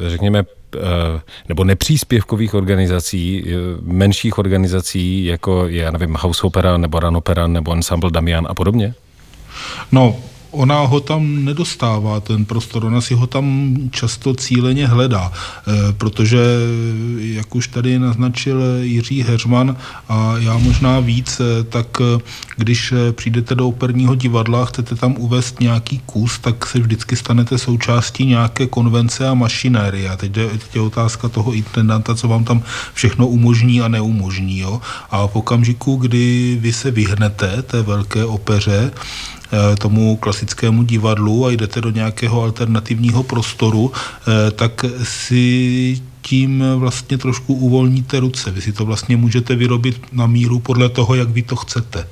řekněme, 0.07 0.43
nebo 1.49 1.63
nepříspěvkových 1.63 2.53
organizací, 2.53 3.45
menších 3.81 4.37
organizací, 4.37 5.25
jako 5.25 5.67
je, 5.67 5.81
já 5.81 5.91
nevím, 5.91 6.15
House 6.19 6.43
Opera 6.43 6.77
nebo 6.77 6.99
Ran 6.99 7.17
Opera 7.17 7.47
nebo 7.47 7.73
Ensemble 7.73 8.11
Damian 8.11 8.47
a 8.49 8.53
podobně? 8.53 8.93
No, 9.91 10.15
ona 10.51 10.79
ho 10.79 10.99
tam 10.99 11.45
nedostává, 11.45 12.19
ten 12.19 12.45
prostor, 12.45 12.85
ona 12.85 13.01
si 13.01 13.13
ho 13.13 13.27
tam 13.27 13.75
často 13.91 14.33
cíleně 14.33 14.87
hledá, 14.87 15.31
eh, 15.31 15.71
protože, 15.93 16.39
jak 17.17 17.55
už 17.55 17.67
tady 17.67 17.99
naznačil 17.99 18.63
Jiří 18.81 19.23
Heřman 19.23 19.77
a 20.09 20.33
já 20.37 20.57
možná 20.57 20.99
víc, 20.99 21.39
eh, 21.39 21.63
tak 21.63 21.87
eh, 22.01 22.19
když 22.57 22.93
přijdete 23.11 23.55
do 23.55 23.67
operního 23.67 24.15
divadla 24.15 24.61
a 24.61 24.65
chcete 24.65 24.95
tam 24.95 25.15
uvést 25.17 25.59
nějaký 25.59 26.01
kus, 26.05 26.39
tak 26.39 26.65
se 26.65 26.79
vždycky 26.79 27.15
stanete 27.15 27.57
součástí 27.57 28.25
nějaké 28.25 28.67
konvence 28.67 29.27
a 29.27 29.33
mašinérie. 29.33 30.09
A 30.09 30.17
teď 30.17 30.37
je, 30.37 30.47
teď 30.47 30.75
je 30.75 30.81
otázka 30.81 31.29
toho 31.29 31.53
intendanta, 31.53 32.15
co 32.15 32.27
vám 32.27 32.43
tam 32.43 32.63
všechno 32.93 33.27
umožní 33.27 33.81
a 33.81 33.87
neumožní. 33.87 34.59
Jo? 34.59 34.81
A 35.11 35.27
v 35.27 35.35
okamžiku, 35.35 35.95
kdy 35.95 36.57
vy 36.61 36.73
se 36.73 36.91
vyhnete 36.91 37.61
té 37.61 37.81
velké 37.81 38.25
opeře, 38.25 38.91
tomu 39.79 40.17
klasickému 40.17 40.83
divadlu 40.83 41.45
a 41.45 41.51
jdete 41.51 41.81
do 41.81 41.89
nějakého 41.89 42.41
alternativního 42.41 43.23
prostoru, 43.23 43.91
eh, 43.91 44.51
tak 44.51 44.85
si 45.03 46.01
tím 46.21 46.63
vlastně 46.75 47.17
trošku 47.17 47.53
uvolníte 47.53 48.19
ruce. 48.19 48.51
Vy 48.51 48.61
si 48.61 48.71
to 48.73 48.85
vlastně 48.85 49.17
můžete 49.17 49.55
vyrobit 49.55 50.01
na 50.11 50.27
míru 50.27 50.59
podle 50.59 50.89
toho, 50.89 51.15
jak 51.15 51.29
vy 51.29 51.41
to 51.41 51.55
chcete. 51.55 52.07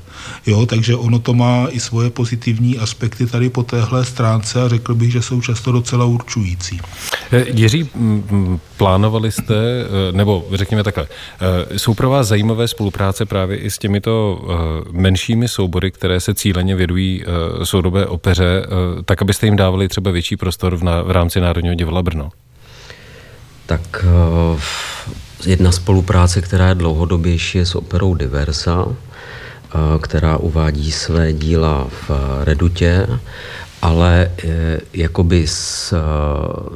Jo, 0.47 0.65
takže 0.65 0.95
ono 0.95 1.19
to 1.19 1.33
má 1.33 1.67
i 1.69 1.79
svoje 1.79 2.09
pozitivní 2.09 2.77
aspekty 2.77 3.25
tady 3.25 3.49
po 3.49 3.63
téhle 3.63 4.05
stránce 4.05 4.61
a 4.61 4.69
řekl 4.69 4.95
bych, 4.95 5.11
že 5.11 5.21
jsou 5.21 5.41
často 5.41 5.71
docela 5.71 6.05
určující. 6.05 6.79
Eh, 7.31 7.45
Jiří, 7.53 7.89
plánovali 8.77 9.31
jste, 9.31 9.55
eh, 9.55 10.11
nebo 10.11 10.45
řekněme 10.53 10.83
takhle, 10.83 11.07
eh, 11.71 11.79
jsou 11.79 11.93
pro 11.93 12.09
vás 12.09 12.27
zajímavé 12.27 12.67
spolupráce 12.67 13.25
právě 13.25 13.57
i 13.57 13.71
s 13.71 13.77
těmito 13.77 14.41
menšími 14.91 15.47
soubory, 15.47 15.91
které 15.91 16.19
se 16.19 16.33
cíleně 16.33 16.75
vědují 16.75 17.23
soudobé 17.63 18.05
opeře, 18.05 18.65
tak 19.05 19.21
abyste 19.21 19.47
jim 19.47 19.55
dávali 19.55 19.87
třeba 19.87 20.11
větší 20.11 20.37
prostor 20.37 20.75
v, 20.75 21.03
v 21.03 21.11
rámci 21.11 21.39
Národního 21.39 21.75
divadla 21.75 22.03
Brno? 22.03 22.29
Tak 23.65 24.05
jedna 25.45 25.71
spolupráce, 25.71 26.41
která 26.41 26.67
je 26.67 26.75
dlouhodobější, 26.75 27.57
je 27.57 27.65
s 27.65 27.75
operou 27.75 28.13
Diversa, 28.13 28.85
která 30.01 30.37
uvádí 30.37 30.91
své 30.91 31.33
díla 31.33 31.87
v 31.89 32.11
Redutě, 32.43 33.07
ale 33.81 34.31
e, 34.43 34.79
jakoby 34.93 35.47
s, 35.47 35.93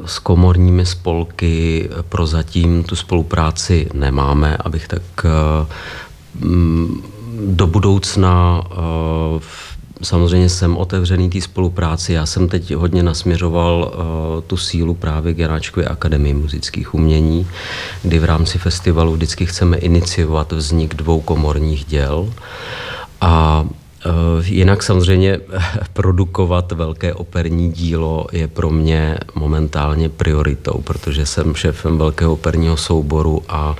s 0.06 0.20
komorními 0.20 0.86
spolky 0.86 1.90
prozatím 2.10 2.84
tu 2.84 2.96
spolupráci 2.96 3.88
nemáme, 3.94 4.58
abych 4.58 4.88
tak 4.88 5.02
e, 5.26 5.30
do 7.46 7.68
budoucna 7.68 8.64
e, 8.72 8.76
samozřejmě 10.02 10.50
jsem 10.50 10.78
otevřený 10.78 11.30
té 11.30 11.42
spolupráci. 11.42 12.14
Já 12.14 12.26
jsem 12.26 12.48
teď 12.48 12.76
hodně 12.76 13.04
nasměřoval 13.04 13.94
tu 14.48 14.58
sílu 14.58 14.94
právě 14.94 15.34
k 15.34 15.38
Janáčkově 15.38 15.88
akademii 15.88 16.34
muzických 16.34 16.94
umění, 16.94 17.48
kdy 18.04 18.20
v 18.20 18.26
rámci 18.26 18.58
festivalu 18.58 19.14
vždycky 19.14 19.46
chceme 19.46 19.78
iniciovat 19.78 20.52
vznik 20.52 20.94
dvou 20.94 21.22
komorních 21.22 21.86
děl. 21.86 22.34
A 23.22 23.66
Jinak 24.44 24.84
samozřejmě 24.84 25.40
produkovat 25.94 26.72
velké 26.72 27.14
operní 27.14 27.72
dílo 27.72 28.28
je 28.32 28.48
pro 28.48 28.70
mě 28.70 29.18
momentálně 29.36 30.10
prioritou, 30.10 30.82
protože 30.84 31.26
jsem 31.26 31.56
šéfem 31.56 31.98
velkého 31.98 32.34
operního 32.34 32.78
souboru 32.78 33.42
a 33.50 33.76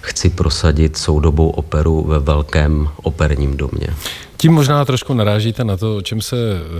chci 0.00 0.30
prosadit 0.30 0.96
soudobou 0.96 1.48
operu 1.50 2.04
ve 2.08 2.18
velkém 2.18 2.88
operním 3.02 3.56
domě. 3.56 3.88
Tím 4.40 4.52
možná 4.52 4.84
trošku 4.84 5.14
narážíte 5.14 5.64
na 5.64 5.76
to, 5.76 5.96
o 5.96 6.02
čem 6.02 6.20
se 6.20 6.36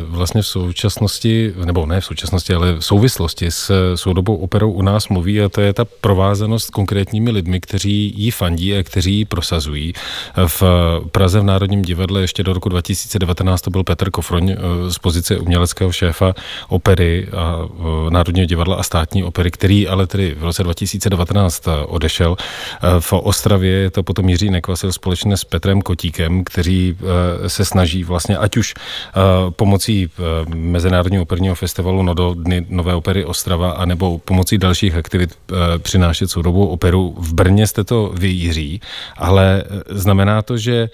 vlastně 0.06 0.42
v 0.42 0.46
současnosti, 0.46 1.54
nebo 1.64 1.86
ne 1.86 2.00
v 2.00 2.04
současnosti, 2.04 2.54
ale 2.54 2.72
v 2.72 2.80
souvislosti 2.80 3.50
s 3.50 3.94
soudobou 3.94 4.36
operou 4.36 4.70
u 4.72 4.82
nás 4.82 5.08
mluví 5.08 5.40
a 5.40 5.48
to 5.48 5.60
je 5.60 5.72
ta 5.72 5.84
provázanost 5.84 6.66
s 6.66 6.70
konkrétními 6.70 7.30
lidmi, 7.30 7.60
kteří 7.60 8.12
ji 8.16 8.30
fandí 8.30 8.74
a 8.74 8.82
kteří 8.82 9.14
ji 9.14 9.24
prosazují. 9.24 9.92
V 10.46 10.62
Praze 11.12 11.40
v 11.40 11.44
Národním 11.44 11.82
divadle 11.82 12.20
ještě 12.20 12.42
do 12.42 12.52
roku 12.52 12.68
2019 12.68 13.62
to 13.62 13.70
byl 13.70 13.84
Petr 13.84 14.10
Kofroň 14.10 14.56
z 14.88 14.98
pozice 14.98 15.38
uměleckého 15.38 15.92
šéfa 15.92 16.34
opery 16.68 17.28
a 17.36 17.56
Národního 18.10 18.46
divadla 18.46 18.76
a 18.76 18.82
státní 18.82 19.24
opery, 19.24 19.50
který 19.50 19.88
ale 19.88 20.06
tedy 20.06 20.36
v 20.38 20.44
roce 20.44 20.62
2019 20.62 21.68
odešel. 21.86 22.36
V 23.00 23.12
Ostravě 23.12 23.72
je 23.72 23.90
to 23.90 24.02
potom 24.02 24.28
Jiří 24.28 24.50
Nekvasil 24.50 24.92
společně 24.92 25.36
s 25.36 25.44
Petrem 25.44 25.82
Kotíkem, 25.82 26.44
kteří 26.44 26.96
se 27.48 27.64
snaží 27.64 28.04
vlastně 28.04 28.36
ať 28.36 28.56
už 28.56 28.74
pomocí 29.50 30.10
Mezinárodního 30.54 31.22
operního 31.22 31.54
festivalu 31.54 32.02
no 32.02 32.14
do 32.14 32.34
Dny 32.34 32.66
Nové 32.68 32.94
opery 32.94 33.24
Ostrava, 33.24 33.70
anebo 33.70 34.18
pomocí 34.18 34.58
dalších 34.58 34.94
aktivit 34.94 35.34
přinášet 35.78 36.30
soudobou 36.30 36.66
operu. 36.66 37.14
V 37.18 37.34
Brně 37.34 37.66
jste 37.66 37.84
to 37.84 38.12
vy, 38.14 38.28
Jiří, 38.28 38.80
ale 39.16 39.64
znamená 39.88 40.42
to, 40.42 40.56
že 40.56 40.88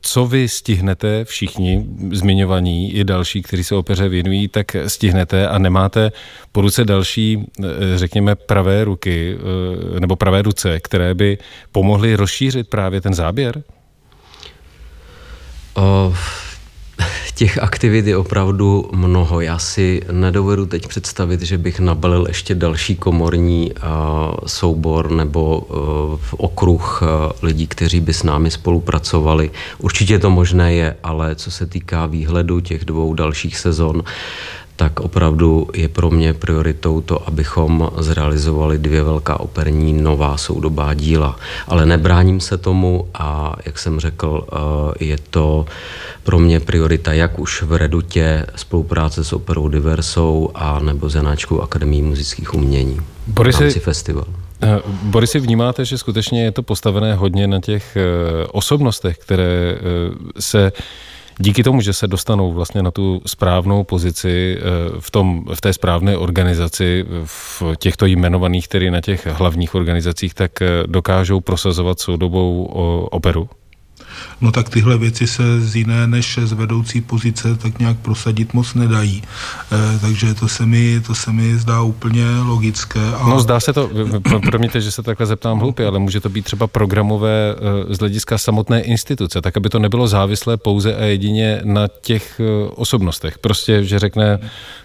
co 0.00 0.26
vy 0.26 0.48
stihnete 0.48 1.24
všichni 1.24 1.86
zmiňovaní 2.12 2.92
i 2.92 3.04
další, 3.04 3.42
kteří 3.42 3.64
se 3.64 3.74
opeře 3.74 4.08
věnují, 4.08 4.48
tak 4.48 4.76
stihnete 4.86 5.48
a 5.48 5.58
nemáte 5.58 6.12
po 6.52 6.60
ruce 6.60 6.84
další, 6.84 7.46
řekněme, 7.94 8.34
pravé 8.34 8.84
ruky 8.84 9.38
nebo 9.98 10.16
pravé 10.16 10.42
ruce, 10.42 10.80
které 10.80 11.14
by 11.14 11.38
pomohly 11.72 12.16
rozšířit 12.16 12.68
právě 12.68 13.00
ten 13.00 13.14
záběr? 13.14 13.62
O, 15.74 16.14
těch 17.34 17.58
aktivit 17.62 18.06
je 18.06 18.16
opravdu 18.16 18.90
mnoho. 18.92 19.40
Já 19.40 19.58
si 19.58 20.02
nedovedu 20.12 20.66
teď 20.66 20.88
představit, 20.88 21.42
že 21.42 21.58
bych 21.58 21.80
nabalil 21.80 22.24
ještě 22.28 22.54
další 22.54 22.96
komorní 22.96 23.72
uh, 23.72 23.80
soubor 24.46 25.10
nebo 25.10 25.58
uh, 25.58 26.18
okruh 26.36 27.02
uh, 27.02 27.08
lidí, 27.42 27.66
kteří 27.66 28.00
by 28.00 28.14
s 28.14 28.22
námi 28.22 28.50
spolupracovali. 28.50 29.50
Určitě 29.78 30.18
to 30.18 30.30
možné 30.30 30.74
je, 30.74 30.96
ale 31.02 31.34
co 31.34 31.50
se 31.50 31.66
týká 31.66 32.06
výhledu 32.06 32.60
těch 32.60 32.84
dvou 32.84 33.14
dalších 33.14 33.58
sezon, 33.58 34.02
tak 34.78 35.00
opravdu 35.00 35.68
je 35.74 35.88
pro 35.88 36.10
mě 36.10 36.34
prioritou 36.34 37.00
to, 37.00 37.28
abychom 37.28 37.90
zrealizovali 37.98 38.78
dvě 38.78 39.02
velká 39.02 39.40
operní 39.40 39.92
nová 39.92 40.36
soudobá 40.36 40.94
díla. 40.94 41.36
Ale 41.66 41.86
nebráním 41.86 42.40
se 42.40 42.58
tomu 42.58 43.08
a, 43.14 43.56
jak 43.66 43.78
jsem 43.78 44.00
řekl, 44.00 44.46
eh, 44.52 45.04
je 45.04 45.16
to 45.30 45.66
pro 46.22 46.38
mě 46.38 46.60
priorita 46.60 47.12
jak 47.12 47.38
už 47.38 47.62
v 47.62 47.72
Redutě 47.72 48.46
spolupráce 48.56 49.24
s 49.24 49.32
operou 49.32 49.68
Diversou 49.68 50.50
a 50.54 50.78
nebo 50.78 51.08
s 51.08 51.14
Janáčkou 51.14 51.60
akademií 51.60 52.02
muzických 52.02 52.54
umění 52.54 53.00
Borisy, 53.26 53.58
v 53.58 53.60
rámci 53.60 53.80
festivalu. 53.80 54.34
Eh, 54.62 55.40
vnímáte, 55.40 55.84
že 55.84 55.98
skutečně 55.98 56.44
je 56.44 56.52
to 56.52 56.62
postavené 56.62 57.14
hodně 57.14 57.46
na 57.46 57.60
těch 57.60 57.96
eh, 57.96 58.46
osobnostech, 58.52 59.18
které 59.18 59.78
se 60.38 60.72
díky 61.38 61.62
tomu, 61.62 61.80
že 61.80 61.92
se 61.92 62.06
dostanou 62.06 62.52
vlastně 62.52 62.82
na 62.82 62.90
tu 62.90 63.22
správnou 63.26 63.84
pozici 63.84 64.58
eh, 64.58 64.62
v, 65.00 65.10
tom, 65.10 65.44
v 65.54 65.60
té 65.60 65.72
správné 65.72 66.16
organizaci, 66.16 67.04
v 67.24 67.62
těchto 67.78 68.06
jmenovaných, 68.06 68.68
tedy 68.68 68.90
na 68.90 69.00
těch 69.00 69.26
hlavních 69.26 69.74
organizacích, 69.74 70.34
tak 70.34 70.62
eh, 70.62 70.68
dokážou 70.86 71.40
prosazovat 71.40 72.00
soudobou 72.00 72.64
operu? 73.10 73.48
No 74.40 74.52
tak 74.52 74.68
tyhle 74.68 74.98
věci 74.98 75.26
se 75.26 75.60
z 75.60 75.76
jiné 75.76 76.06
než 76.06 76.38
z 76.42 76.52
vedoucí 76.52 77.00
pozice 77.00 77.54
tak 77.54 77.78
nějak 77.78 77.96
prosadit 77.96 78.54
moc 78.54 78.74
nedají. 78.74 79.22
E, 79.72 79.98
takže 79.98 80.34
to 80.34 80.48
se, 80.48 80.66
mi, 80.66 81.00
to 81.00 81.14
se 81.14 81.32
mi 81.32 81.58
zdá 81.58 81.82
úplně 81.82 82.24
logické. 82.40 83.00
A... 83.18 83.28
No 83.28 83.40
zdá 83.40 83.60
se 83.60 83.72
to, 83.72 83.90
promiňte, 84.50 84.80
že 84.80 84.90
se 84.90 85.02
takhle 85.02 85.26
zeptám 85.26 85.58
hloupě, 85.58 85.86
ale 85.86 85.98
může 85.98 86.20
to 86.20 86.28
být 86.28 86.44
třeba 86.44 86.66
programové 86.66 87.54
e, 87.90 87.94
z 87.94 87.98
hlediska 87.98 88.38
samotné 88.38 88.82
instituce, 88.82 89.40
tak 89.40 89.56
aby 89.56 89.68
to 89.68 89.78
nebylo 89.78 90.08
závislé 90.08 90.56
pouze 90.56 90.96
a 90.96 91.04
jedině 91.04 91.60
na 91.64 91.88
těch 92.00 92.40
e, 92.40 92.68
osobnostech. 92.70 93.38
Prostě, 93.38 93.84
že 93.84 93.98
řekne, 93.98 94.38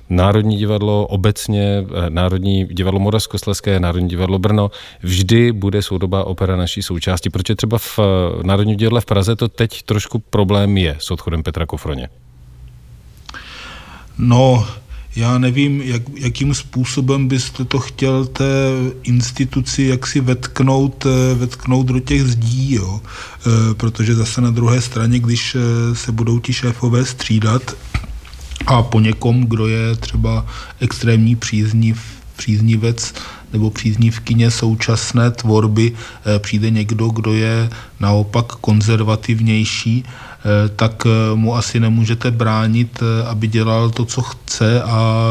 Národní 0.09 0.57
divadlo 0.57 1.07
obecně, 1.07 1.85
eh, 2.05 2.09
Národní 2.09 2.65
divadlo 2.65 2.99
Moravskoslezské, 2.99 3.79
Národní 3.79 4.09
divadlo 4.09 4.39
Brno, 4.39 4.71
vždy 5.03 5.51
bude 5.51 5.81
soudobá 5.81 6.23
opera 6.23 6.55
naší 6.55 6.81
součástí, 6.81 7.29
protože 7.29 7.55
třeba 7.55 7.77
v 7.77 7.99
eh, 7.99 8.03
Národním 8.43 8.77
divadle 8.77 9.01
v 9.01 9.05
Praze 9.05 9.35
to 9.35 9.47
teď 9.47 9.83
trošku 9.83 10.19
problém 10.19 10.77
je 10.77 10.97
s 10.99 11.11
odchodem 11.11 11.43
Petra 11.43 11.65
Kofroně. 11.65 12.09
No, 14.17 14.67
já 15.15 15.37
nevím, 15.37 15.81
jak, 15.81 16.01
jakým 16.15 16.53
způsobem 16.53 17.27
byste 17.27 17.65
to 17.65 17.79
chtěl 17.79 18.25
té 18.25 18.45
instituci 19.03 19.83
jaksi 19.83 20.19
vetknout, 20.19 21.05
eh, 21.05 21.35
vetknout 21.35 21.85
do 21.85 21.99
těch 21.99 22.23
zdí, 22.23 22.73
jo? 22.73 23.01
protože 23.77 24.15
zase 24.15 24.41
na 24.41 24.51
druhé 24.51 24.81
straně, 24.81 25.19
když 25.19 25.57
se 25.93 26.11
budou 26.11 26.39
ti 26.39 26.53
šéfové 26.53 27.05
střídat, 27.05 27.75
a 28.67 28.83
po 28.83 28.99
někom, 28.99 29.43
kdo 29.43 29.67
je 29.67 29.95
třeba 29.95 30.45
extrémní 30.79 31.35
přízniv, 31.35 32.01
příznivec 32.35 33.13
nebo 33.53 33.69
příznivkyně 33.69 34.51
současné 34.51 35.31
tvorby, 35.31 35.91
eh, 35.91 36.39
přijde 36.39 36.69
někdo, 36.69 37.07
kdo 37.07 37.33
je 37.33 37.69
naopak 37.99 38.45
konzervativnější, 38.45 40.05
Eh, 40.45 40.69
tak 40.75 41.03
eh, 41.05 41.35
mu 41.35 41.55
asi 41.55 41.79
nemůžete 41.79 42.31
bránit, 42.31 43.03
aby 43.27 43.47
dělal 43.47 43.89
to, 43.89 44.05
co 44.05 44.21
chce 44.21 44.83
a 44.83 45.29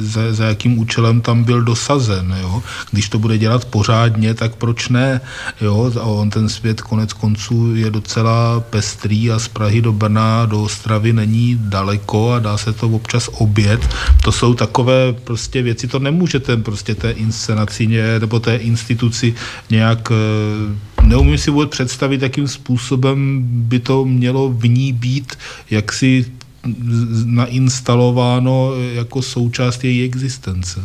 za, 0.00 0.32
za 0.32 0.44
jakým 0.44 0.78
účelem 0.78 1.20
tam 1.20 1.44
byl 1.44 1.62
dosazen. 1.62 2.36
Jo? 2.40 2.62
Když 2.90 3.08
to 3.08 3.18
bude 3.18 3.38
dělat 3.38 3.64
pořádně, 3.64 4.34
tak 4.34 4.54
proč 4.54 4.88
ne? 4.88 5.20
Jo? 5.60 5.92
A 6.00 6.02
on 6.02 6.30
ten 6.30 6.48
svět 6.48 6.80
konec 6.80 7.12
konců 7.12 7.74
je 7.74 7.90
docela 7.90 8.60
pestrý 8.60 9.30
a 9.30 9.38
z 9.38 9.48
Prahy 9.48 9.82
do 9.82 9.92
Brna, 9.92 10.46
do 10.46 10.62
Ostravy 10.62 11.12
není 11.12 11.58
daleko 11.60 12.32
a 12.32 12.38
dá 12.38 12.56
se 12.56 12.72
to 12.72 12.88
občas 12.88 13.30
obět. 13.32 13.88
To 14.24 14.32
jsou 14.32 14.54
takové 14.54 15.12
prostě 15.12 15.62
věci, 15.62 15.88
to 15.88 15.98
nemůžete 15.98 16.56
prostě 16.56 16.94
té 16.94 17.10
inscenaci 17.30 17.86
nebo 18.18 18.40
té 18.40 18.56
instituci 18.56 19.34
nějak 19.70 20.12
neumím 21.06 21.38
si 21.38 21.50
vůbec 21.50 21.70
představit, 21.70 22.22
jakým 22.22 22.48
způsobem 22.48 23.42
by 23.70 23.78
to 23.78 24.04
mělo 24.04 24.50
v 24.50 24.68
ní 24.68 24.92
být 24.92 25.38
jaksi 25.70 26.26
nainstalováno 27.24 28.72
jako 28.92 29.22
součást 29.22 29.84
její 29.84 30.04
existence. 30.04 30.84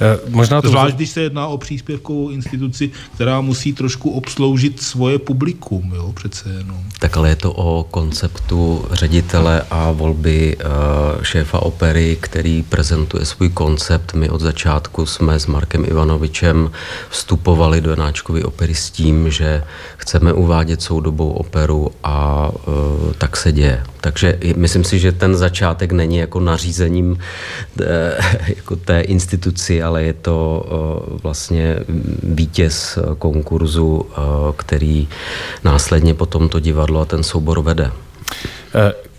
Eh, 0.00 0.18
možná 0.28 0.62
to... 0.62 0.68
Zvlášť, 0.68 0.96
když 0.96 1.10
se 1.10 1.20
jedná 1.20 1.46
o 1.46 1.58
příspěvkovou 1.58 2.30
instituci, 2.30 2.90
která 3.14 3.40
musí 3.40 3.72
trošku 3.72 4.10
obsloužit 4.10 4.82
svoje 4.82 5.18
publikum, 5.18 5.92
jo, 5.94 6.12
přece 6.12 6.48
jenom. 6.48 6.84
Tak 6.98 7.16
ale 7.16 7.28
je 7.28 7.36
to 7.36 7.52
o 7.52 7.84
konceptu 7.90 8.84
ředitele 8.90 9.62
a 9.70 9.90
volby 9.90 10.56
uh, 10.56 11.22
šéfa 11.22 11.62
opery, 11.62 12.16
který 12.20 12.62
prezentuje 12.62 13.24
svůj 13.24 13.48
koncept. 13.48 14.14
My 14.14 14.28
od 14.28 14.40
začátku 14.40 15.06
jsme 15.06 15.40
s 15.40 15.46
Markem 15.46 15.84
Ivanovičem 15.84 16.70
vstupovali 17.10 17.80
do 17.80 17.90
Janáčkovy 17.90 18.44
opery 18.44 18.74
s 18.74 18.90
tím, 18.90 19.30
že 19.30 19.64
chceme 19.96 20.32
uvádět 20.32 20.82
soudobou 20.82 21.30
operu 21.30 21.90
a 22.04 22.48
uh, 22.50 23.12
tak 23.18 23.36
se 23.36 23.52
děje. 23.52 23.82
Takže 24.02 24.38
myslím 24.56 24.84
si, 24.84 24.98
že 24.98 25.12
ten 25.12 25.36
začátek 25.36 25.92
není 25.92 26.16
jako 26.16 26.40
nařízením 26.40 27.18
eh, 27.80 28.18
jako 28.56 28.76
té 28.76 29.00
instituci, 29.52 29.82
ale 29.82 30.02
je 30.02 30.12
to 30.12 30.36
eh, 30.64 31.20
vlastně 31.22 31.76
vítěz 32.22 32.98
konkurzu, 33.18 34.06
eh, 34.08 34.16
který 34.56 35.08
následně 35.64 36.14
potom 36.14 36.48
to 36.48 36.60
divadlo 36.60 37.00
a 37.00 37.04
ten 37.04 37.22
soubor 37.22 37.60
vede. 37.62 37.92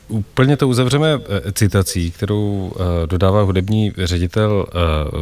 Úplně 0.07 0.57
to 0.57 0.67
uzavřeme 0.67 1.13
eh, 1.13 1.51
citací, 1.51 2.11
kterou 2.11 2.71
eh, 2.75 3.07
dodává 3.07 3.41
hudební 3.41 3.91
ředitel 3.97 4.65
eh, 4.67 4.75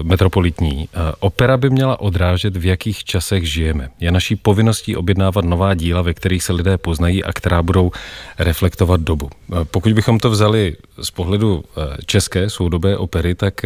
metropolitní. 0.04 0.90
Opera 1.20 1.58
by 1.58 1.70
měla 1.70 2.00
odrážet, 2.00 2.58
v 2.58 2.66
jakých 2.66 3.04
časech 3.04 3.52
žijeme. 3.52 3.90
Je 4.00 4.12
naší 4.12 4.36
povinností 4.36 4.96
objednávat 4.96 5.46
nová 5.46 5.74
díla, 5.74 6.02
ve 6.02 6.14
kterých 6.14 6.44
se 6.44 6.54
lidé 6.54 6.78
poznají 6.78 7.24
a 7.24 7.34
která 7.34 7.64
budou 7.64 7.92
reflektovat 8.40 9.02
dobu. 9.02 9.30
Pokud 9.64 9.94
bychom 9.94 10.20
to 10.20 10.30
vzali 10.30 10.76
z 11.02 11.12
pohledu 11.12 11.64
české 12.06 12.50
soudobé 12.50 12.98
opery, 12.98 13.36
tak 13.36 13.66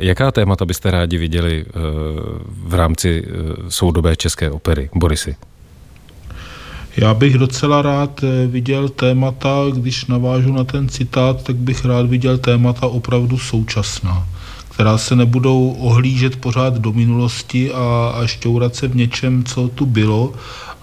jaká 0.00 0.30
témata 0.30 0.64
byste 0.64 0.90
rádi 0.90 1.18
viděli 1.18 1.64
v 2.46 2.74
rámci 2.74 3.24
soudobé 3.68 4.16
české 4.16 4.50
opery? 4.50 4.90
Borisy. 4.94 5.36
Já 7.00 7.14
bych 7.14 7.38
docela 7.38 7.82
rád 7.82 8.24
eh, 8.24 8.46
viděl 8.46 8.88
témata, 8.88 9.54
když 9.74 10.06
navážu 10.06 10.52
na 10.52 10.64
ten 10.64 10.88
citát, 10.88 11.42
tak 11.42 11.56
bych 11.56 11.84
rád 11.84 12.06
viděl 12.06 12.38
témata 12.38 12.86
opravdu 12.86 13.38
současná, 13.38 14.26
která 14.70 14.98
se 14.98 15.16
nebudou 15.16 15.76
ohlížet 15.78 16.36
pořád 16.36 16.74
do 16.74 16.92
minulosti 16.92 17.72
a, 17.72 18.12
a 18.14 18.26
šťourat 18.26 18.74
se 18.74 18.88
v 18.88 18.96
něčem, 18.96 19.44
co 19.44 19.68
tu 19.68 19.86
bylo, 19.86 20.32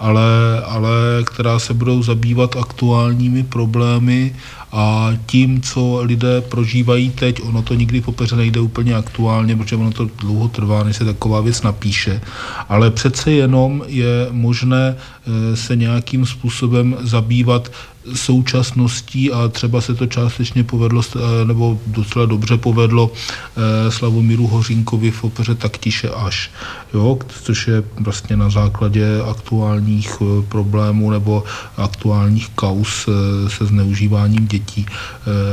ale, 0.00 0.60
ale 0.64 0.90
která 1.24 1.58
se 1.58 1.74
budou 1.74 2.02
zabývat 2.02 2.56
aktuálními 2.56 3.42
problémy 3.42 4.34
a 4.72 5.12
tím, 5.26 5.62
co 5.62 6.00
lidé 6.02 6.40
prožívají 6.40 7.10
teď, 7.10 7.42
ono 7.42 7.62
to 7.62 7.74
nikdy 7.74 8.00
v 8.00 8.08
opeře 8.08 8.36
nejde 8.36 8.60
úplně 8.60 8.94
aktuálně, 8.94 9.56
protože 9.56 9.76
ono 9.76 9.90
to 9.90 10.04
dlouho 10.04 10.48
trvá, 10.48 10.82
než 10.82 10.96
se 10.96 11.04
taková 11.04 11.40
věc 11.40 11.62
napíše, 11.62 12.20
ale 12.68 12.90
přece 12.90 13.30
jenom 13.30 13.82
je 13.86 14.28
možné 14.30 14.96
eh, 14.96 15.56
se 15.56 15.76
nějakým 15.76 16.26
způsobem 16.26 16.96
zabývat 17.00 17.70
současností 18.14 19.32
a 19.32 19.48
třeba 19.48 19.80
se 19.80 19.94
to 19.94 20.06
částečně 20.06 20.64
povedlo, 20.64 21.02
eh, 21.16 21.44
nebo 21.44 21.78
docela 21.86 22.26
dobře 22.26 22.56
povedlo 22.56 23.10
eh, 23.56 23.90
Slavomíru 23.90 24.46
Hořínkovi 24.46 25.10
v 25.10 25.24
opeře 25.24 25.54
Tak 25.54 25.78
tiše 25.78 26.10
až, 26.10 26.50
jo, 26.94 27.18
což 27.42 27.68
je 27.68 27.82
vlastně 28.00 28.36
na 28.36 28.50
základě 28.50 29.22
aktuálních 29.30 30.18
eh, 30.20 30.42
problémů 30.48 31.10
nebo 31.10 31.44
aktuálních 31.76 32.48
kaus 32.54 33.08
se 33.48 33.66
zneužíváním 33.66 34.46
dětí, 34.46 34.86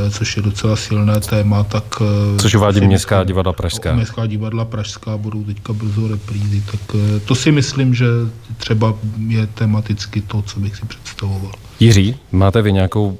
což 0.09 0.37
je 0.37 0.43
docela 0.43 0.75
silné 0.75 1.19
téma, 1.19 1.63
tak... 1.63 2.01
Což 2.37 2.55
uvádí 2.55 2.81
Městská 2.81 3.23
divadla 3.23 3.53
Pražská. 3.53 3.95
Městská 3.95 4.25
divadla 4.25 4.65
Pražská 4.65 5.17
budou 5.17 5.43
teďka 5.43 5.73
brzo 5.73 6.07
reprízy, 6.07 6.63
tak 6.71 6.95
to 7.25 7.35
si 7.35 7.51
myslím, 7.51 7.95
že 7.95 8.05
třeba 8.57 8.93
je 9.27 9.47
tematicky 9.47 10.21
to, 10.21 10.41
co 10.41 10.59
bych 10.59 10.75
si 10.75 10.85
představoval. 10.85 11.51
Jiří, 11.83 12.15
máte 12.31 12.61
vy 12.61 12.73
nějakou 12.73 13.07
uh, 13.07 13.15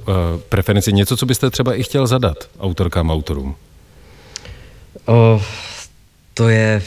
preferenci, 0.49 0.93
něco, 0.93 1.17
co 1.17 1.25
byste 1.25 1.49
třeba 1.49 1.75
i 1.75 1.83
chtěl 1.83 2.07
zadat 2.07 2.37
autorkám, 2.59 3.11
autorům? 3.11 3.55
Uh, 5.07 5.41
to 6.33 6.49
je 6.49 6.81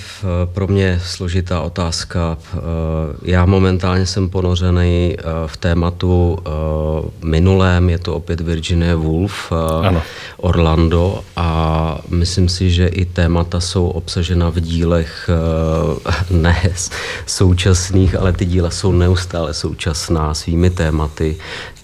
pro 0.44 0.66
mě 0.66 1.00
složitá 1.04 1.60
otázka. 1.60 2.38
Eh, 2.40 2.58
já 3.22 3.46
momentálně 3.46 4.06
jsem 4.06 4.28
ponořený 4.28 5.16
v 5.46 5.56
tématu 5.56 6.38
minulém, 7.24 7.90
je 7.90 7.98
to 7.98 8.14
opět 8.14 8.40
Virginia 8.40 8.96
Woolf, 8.96 9.52
ano. 9.82 10.02
Orlando 10.36 11.20
a 11.36 11.98
myslím 12.08 12.48
si, 12.48 12.70
že 12.70 12.86
i 12.86 13.04
témata 13.04 13.60
jsou 13.60 13.88
obsažena 13.88 14.50
v 14.50 14.60
dílech 14.60 15.30
ne 16.30 16.62
současných, 17.26 18.14
ale 18.14 18.32
ty 18.32 18.44
díla 18.44 18.70
jsou 18.70 18.92
neustále 18.92 19.54
současná 19.54 20.34
svými 20.34 20.70
tématy 20.70 21.36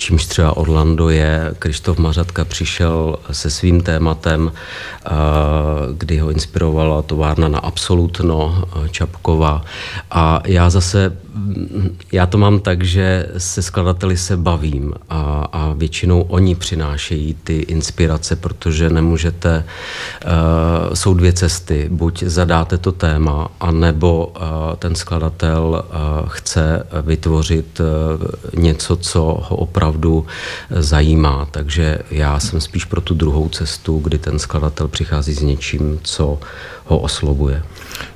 čímž 0.03 0.27
třeba 0.27 0.57
Orlando 0.57 1.09
je. 1.09 1.55
Krištof 1.59 1.98
Mařatka 1.98 2.44
přišel 2.44 3.18
se 3.31 3.51
svým 3.51 3.81
tématem, 3.81 4.53
eh, 4.53 5.11
kdy 5.92 6.18
ho 6.18 6.31
inspirovala 6.31 7.03
továrna 7.03 7.48
na 7.53 7.59
Absolutno 7.59 8.65
eh, 8.65 8.88
Čapkova. 8.88 9.65
A 10.11 10.43
já 10.47 10.71
zase, 10.71 11.17
mm, 11.35 11.99
já 12.12 12.27
to 12.27 12.38
mám 12.38 12.61
tak, 12.61 12.83
že 12.85 13.29
se 13.38 13.62
skladateli 13.62 14.17
se 14.17 14.37
bavím 14.37 14.95
a, 15.09 15.49
a 15.53 15.73
většinou 15.77 16.23
oni 16.23 16.55
přinášejí 16.55 17.35
ty 17.45 17.57
inspirace, 17.59 18.37
protože 18.37 18.91
nemůžete, 18.91 19.65
uh, 19.65 20.95
jsou 20.95 21.15
dvě 21.15 21.33
cesty. 21.33 21.88
Buď 21.91 22.23
zadáte 22.23 22.79
to 22.79 22.93
téma, 22.93 23.49
anebo 23.61 24.27
uh, 24.27 24.43
ten 24.79 24.95
skladatel 24.95 25.85
uh, 25.85 26.29
chce 26.29 26.87
vytvořit 27.03 27.81
uh, 27.81 27.87
něco, 28.62 28.97
co 28.97 29.21
ho 29.21 29.57
opravdu 29.57 30.27
zajímá. 30.71 31.49
Takže 31.51 31.99
já 32.11 32.41
jsem 32.41 32.61
spíš 32.61 32.85
pro 32.85 33.01
tu 33.01 33.15
druhou 33.15 33.49
cestu, 33.49 33.99
kdy 33.99 34.19
ten 34.19 34.38
skladatel 34.38 34.88
přichází 34.88 35.35
s 35.35 35.43
něčím, 35.43 35.99
co 36.03 36.38
ho 36.85 36.99
oslovuje. 36.99 37.42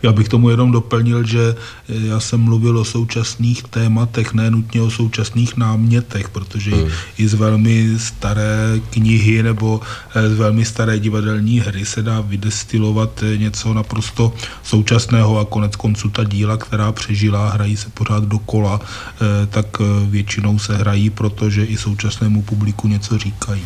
Já 0.02 0.12
bych 0.12 0.28
tomu 0.28 0.50
jenom 0.50 0.72
doplnil, 0.72 1.26
že 1.26 1.54
já 1.88 2.20
jsem 2.20 2.40
mluvil 2.40 2.78
o 2.78 2.84
současných 2.84 3.62
tématech, 3.62 4.34
ne 4.34 4.50
nutně 4.50 4.82
o 4.82 4.90
současných 4.90 5.56
námětech, 5.56 6.28
protože 6.28 6.70
hmm. 6.70 6.88
i 7.18 7.28
z 7.28 7.34
velmi 7.34 7.88
staré 7.98 8.80
knihy 8.90 9.42
nebo 9.42 9.80
eh, 10.14 10.28
z 10.30 10.38
velmi 10.38 10.64
staré 10.64 10.98
divadelní 10.98 11.60
hry 11.60 11.86
se 11.86 12.02
dá 12.02 12.20
vydestilovat 12.20 13.22
eh, 13.22 13.38
něco 13.38 13.74
naprosto 13.74 14.32
současného 14.62 15.38
a 15.38 15.44
konec 15.44 15.76
konců 15.76 16.10
ta 16.10 16.24
díla, 16.24 16.56
která 16.56 16.92
přežila, 16.92 17.50
hrají 17.50 17.76
se 17.76 17.88
pořád 17.90 18.24
dokola, 18.24 18.80
eh, 18.80 19.46
tak 19.46 19.66
většinou 20.08 20.58
se 20.58 20.76
hrají, 20.76 21.10
protože 21.10 21.64
i 21.64 21.76
současnému 21.76 22.42
publiku 22.42 22.88
něco 22.88 23.18
říkají. 23.18 23.62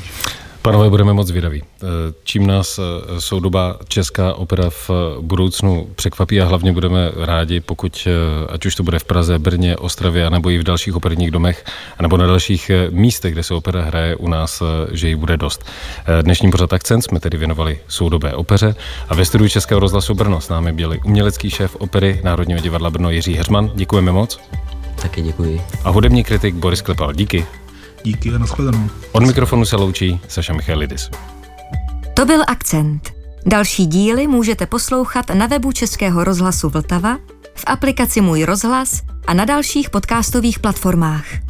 Panové, 0.63 0.91
budeme 0.91 1.13
moc 1.13 1.31
vydaví. 1.31 1.63
Eh, 1.63 1.87
čím 2.25 2.47
nás 2.47 2.79
eh, 2.79 3.21
soudoba 3.21 3.79
česká 3.89 4.35
opera 4.35 4.71
v 4.71 4.91
budoucnu 5.21 5.89
překvapí 5.95 6.41
a 6.41 6.45
hlavně 6.45 6.73
budeme 6.73 7.11
rádi, 7.17 7.61
pokud, 7.61 8.09
eh, 8.09 8.53
ať 8.53 8.67
už 8.67 8.75
to 8.75 8.83
bude 8.83 8.99
v 8.99 9.05
Praze, 9.05 9.39
Brně, 9.39 9.77
Ostravě, 9.77 10.31
nebo 10.31 10.51
i 10.51 10.59
v 10.59 10.63
dalších 10.63 10.97
operních 10.97 11.31
domech, 11.31 11.65
nebo 12.03 12.17
na 12.17 12.27
dalších 12.27 12.71
místech, 12.91 13.33
kde 13.33 13.43
se 13.43 13.55
opera 13.55 13.83
hraje 13.83 14.17
u 14.17 14.29
nás, 14.29 14.63
že 14.93 15.09
ji 15.09 15.17
bude 15.17 15.37
dost. 15.37 15.65
Dnešním 16.23 16.51
pořad 16.51 16.73
Akcent 16.73 17.05
jsme 17.05 17.21
tedy 17.21 17.39
věnovali 17.39 17.79
soudobé 17.89 18.35
opeře 18.35 18.75
a 19.09 19.15
ve 19.15 19.25
studiu 19.25 19.49
Českého 19.49 19.81
rozhlasu 19.81 20.15
Brno 20.15 20.41
s 20.41 20.49
námi 20.49 20.73
byli 20.73 21.01
umělecký 21.05 21.51
šéf 21.51 21.77
opery 21.77 22.21
Národního 22.25 22.61
divadla 22.61 22.91
Brno 22.91 23.11
Jiří 23.11 23.35
Herman. 23.35 23.71
Děkujeme 23.75 24.13
moc. 24.13 24.41
Taky 25.03 25.23
děkuji. 25.23 25.61
A 25.85 25.91
hudební 25.91 26.25
kritik 26.25 26.55
Boris 26.55 26.83
Klepal. 26.83 27.13
Díky. 27.13 27.47
Díky 28.05 28.35
a 28.35 28.39
nashledanou. 28.39 28.91
Od 29.13 29.27
mikrofonu 29.27 29.65
se 29.65 29.77
loučí 29.77 30.21
Saša 30.29 30.53
Michalidis. 30.53 31.11
To 32.15 32.27
byl 32.27 32.43
Akcent. 32.47 33.13
Další 33.47 33.87
díly 33.87 34.27
můžete 34.27 34.67
poslouchat 34.67 35.31
na 35.35 35.47
webu 35.47 35.73
Českého 35.73 36.25
rozhlasu 36.25 36.69
Vltava, 36.69 37.19
v 37.55 37.65
aplikaci 37.67 38.21
Můj 38.21 38.45
rozhlas 38.45 39.03
a 39.27 39.35
na 39.35 39.45
dalších 39.45 39.91
podcastových 39.91 40.59
platformách. 40.59 41.50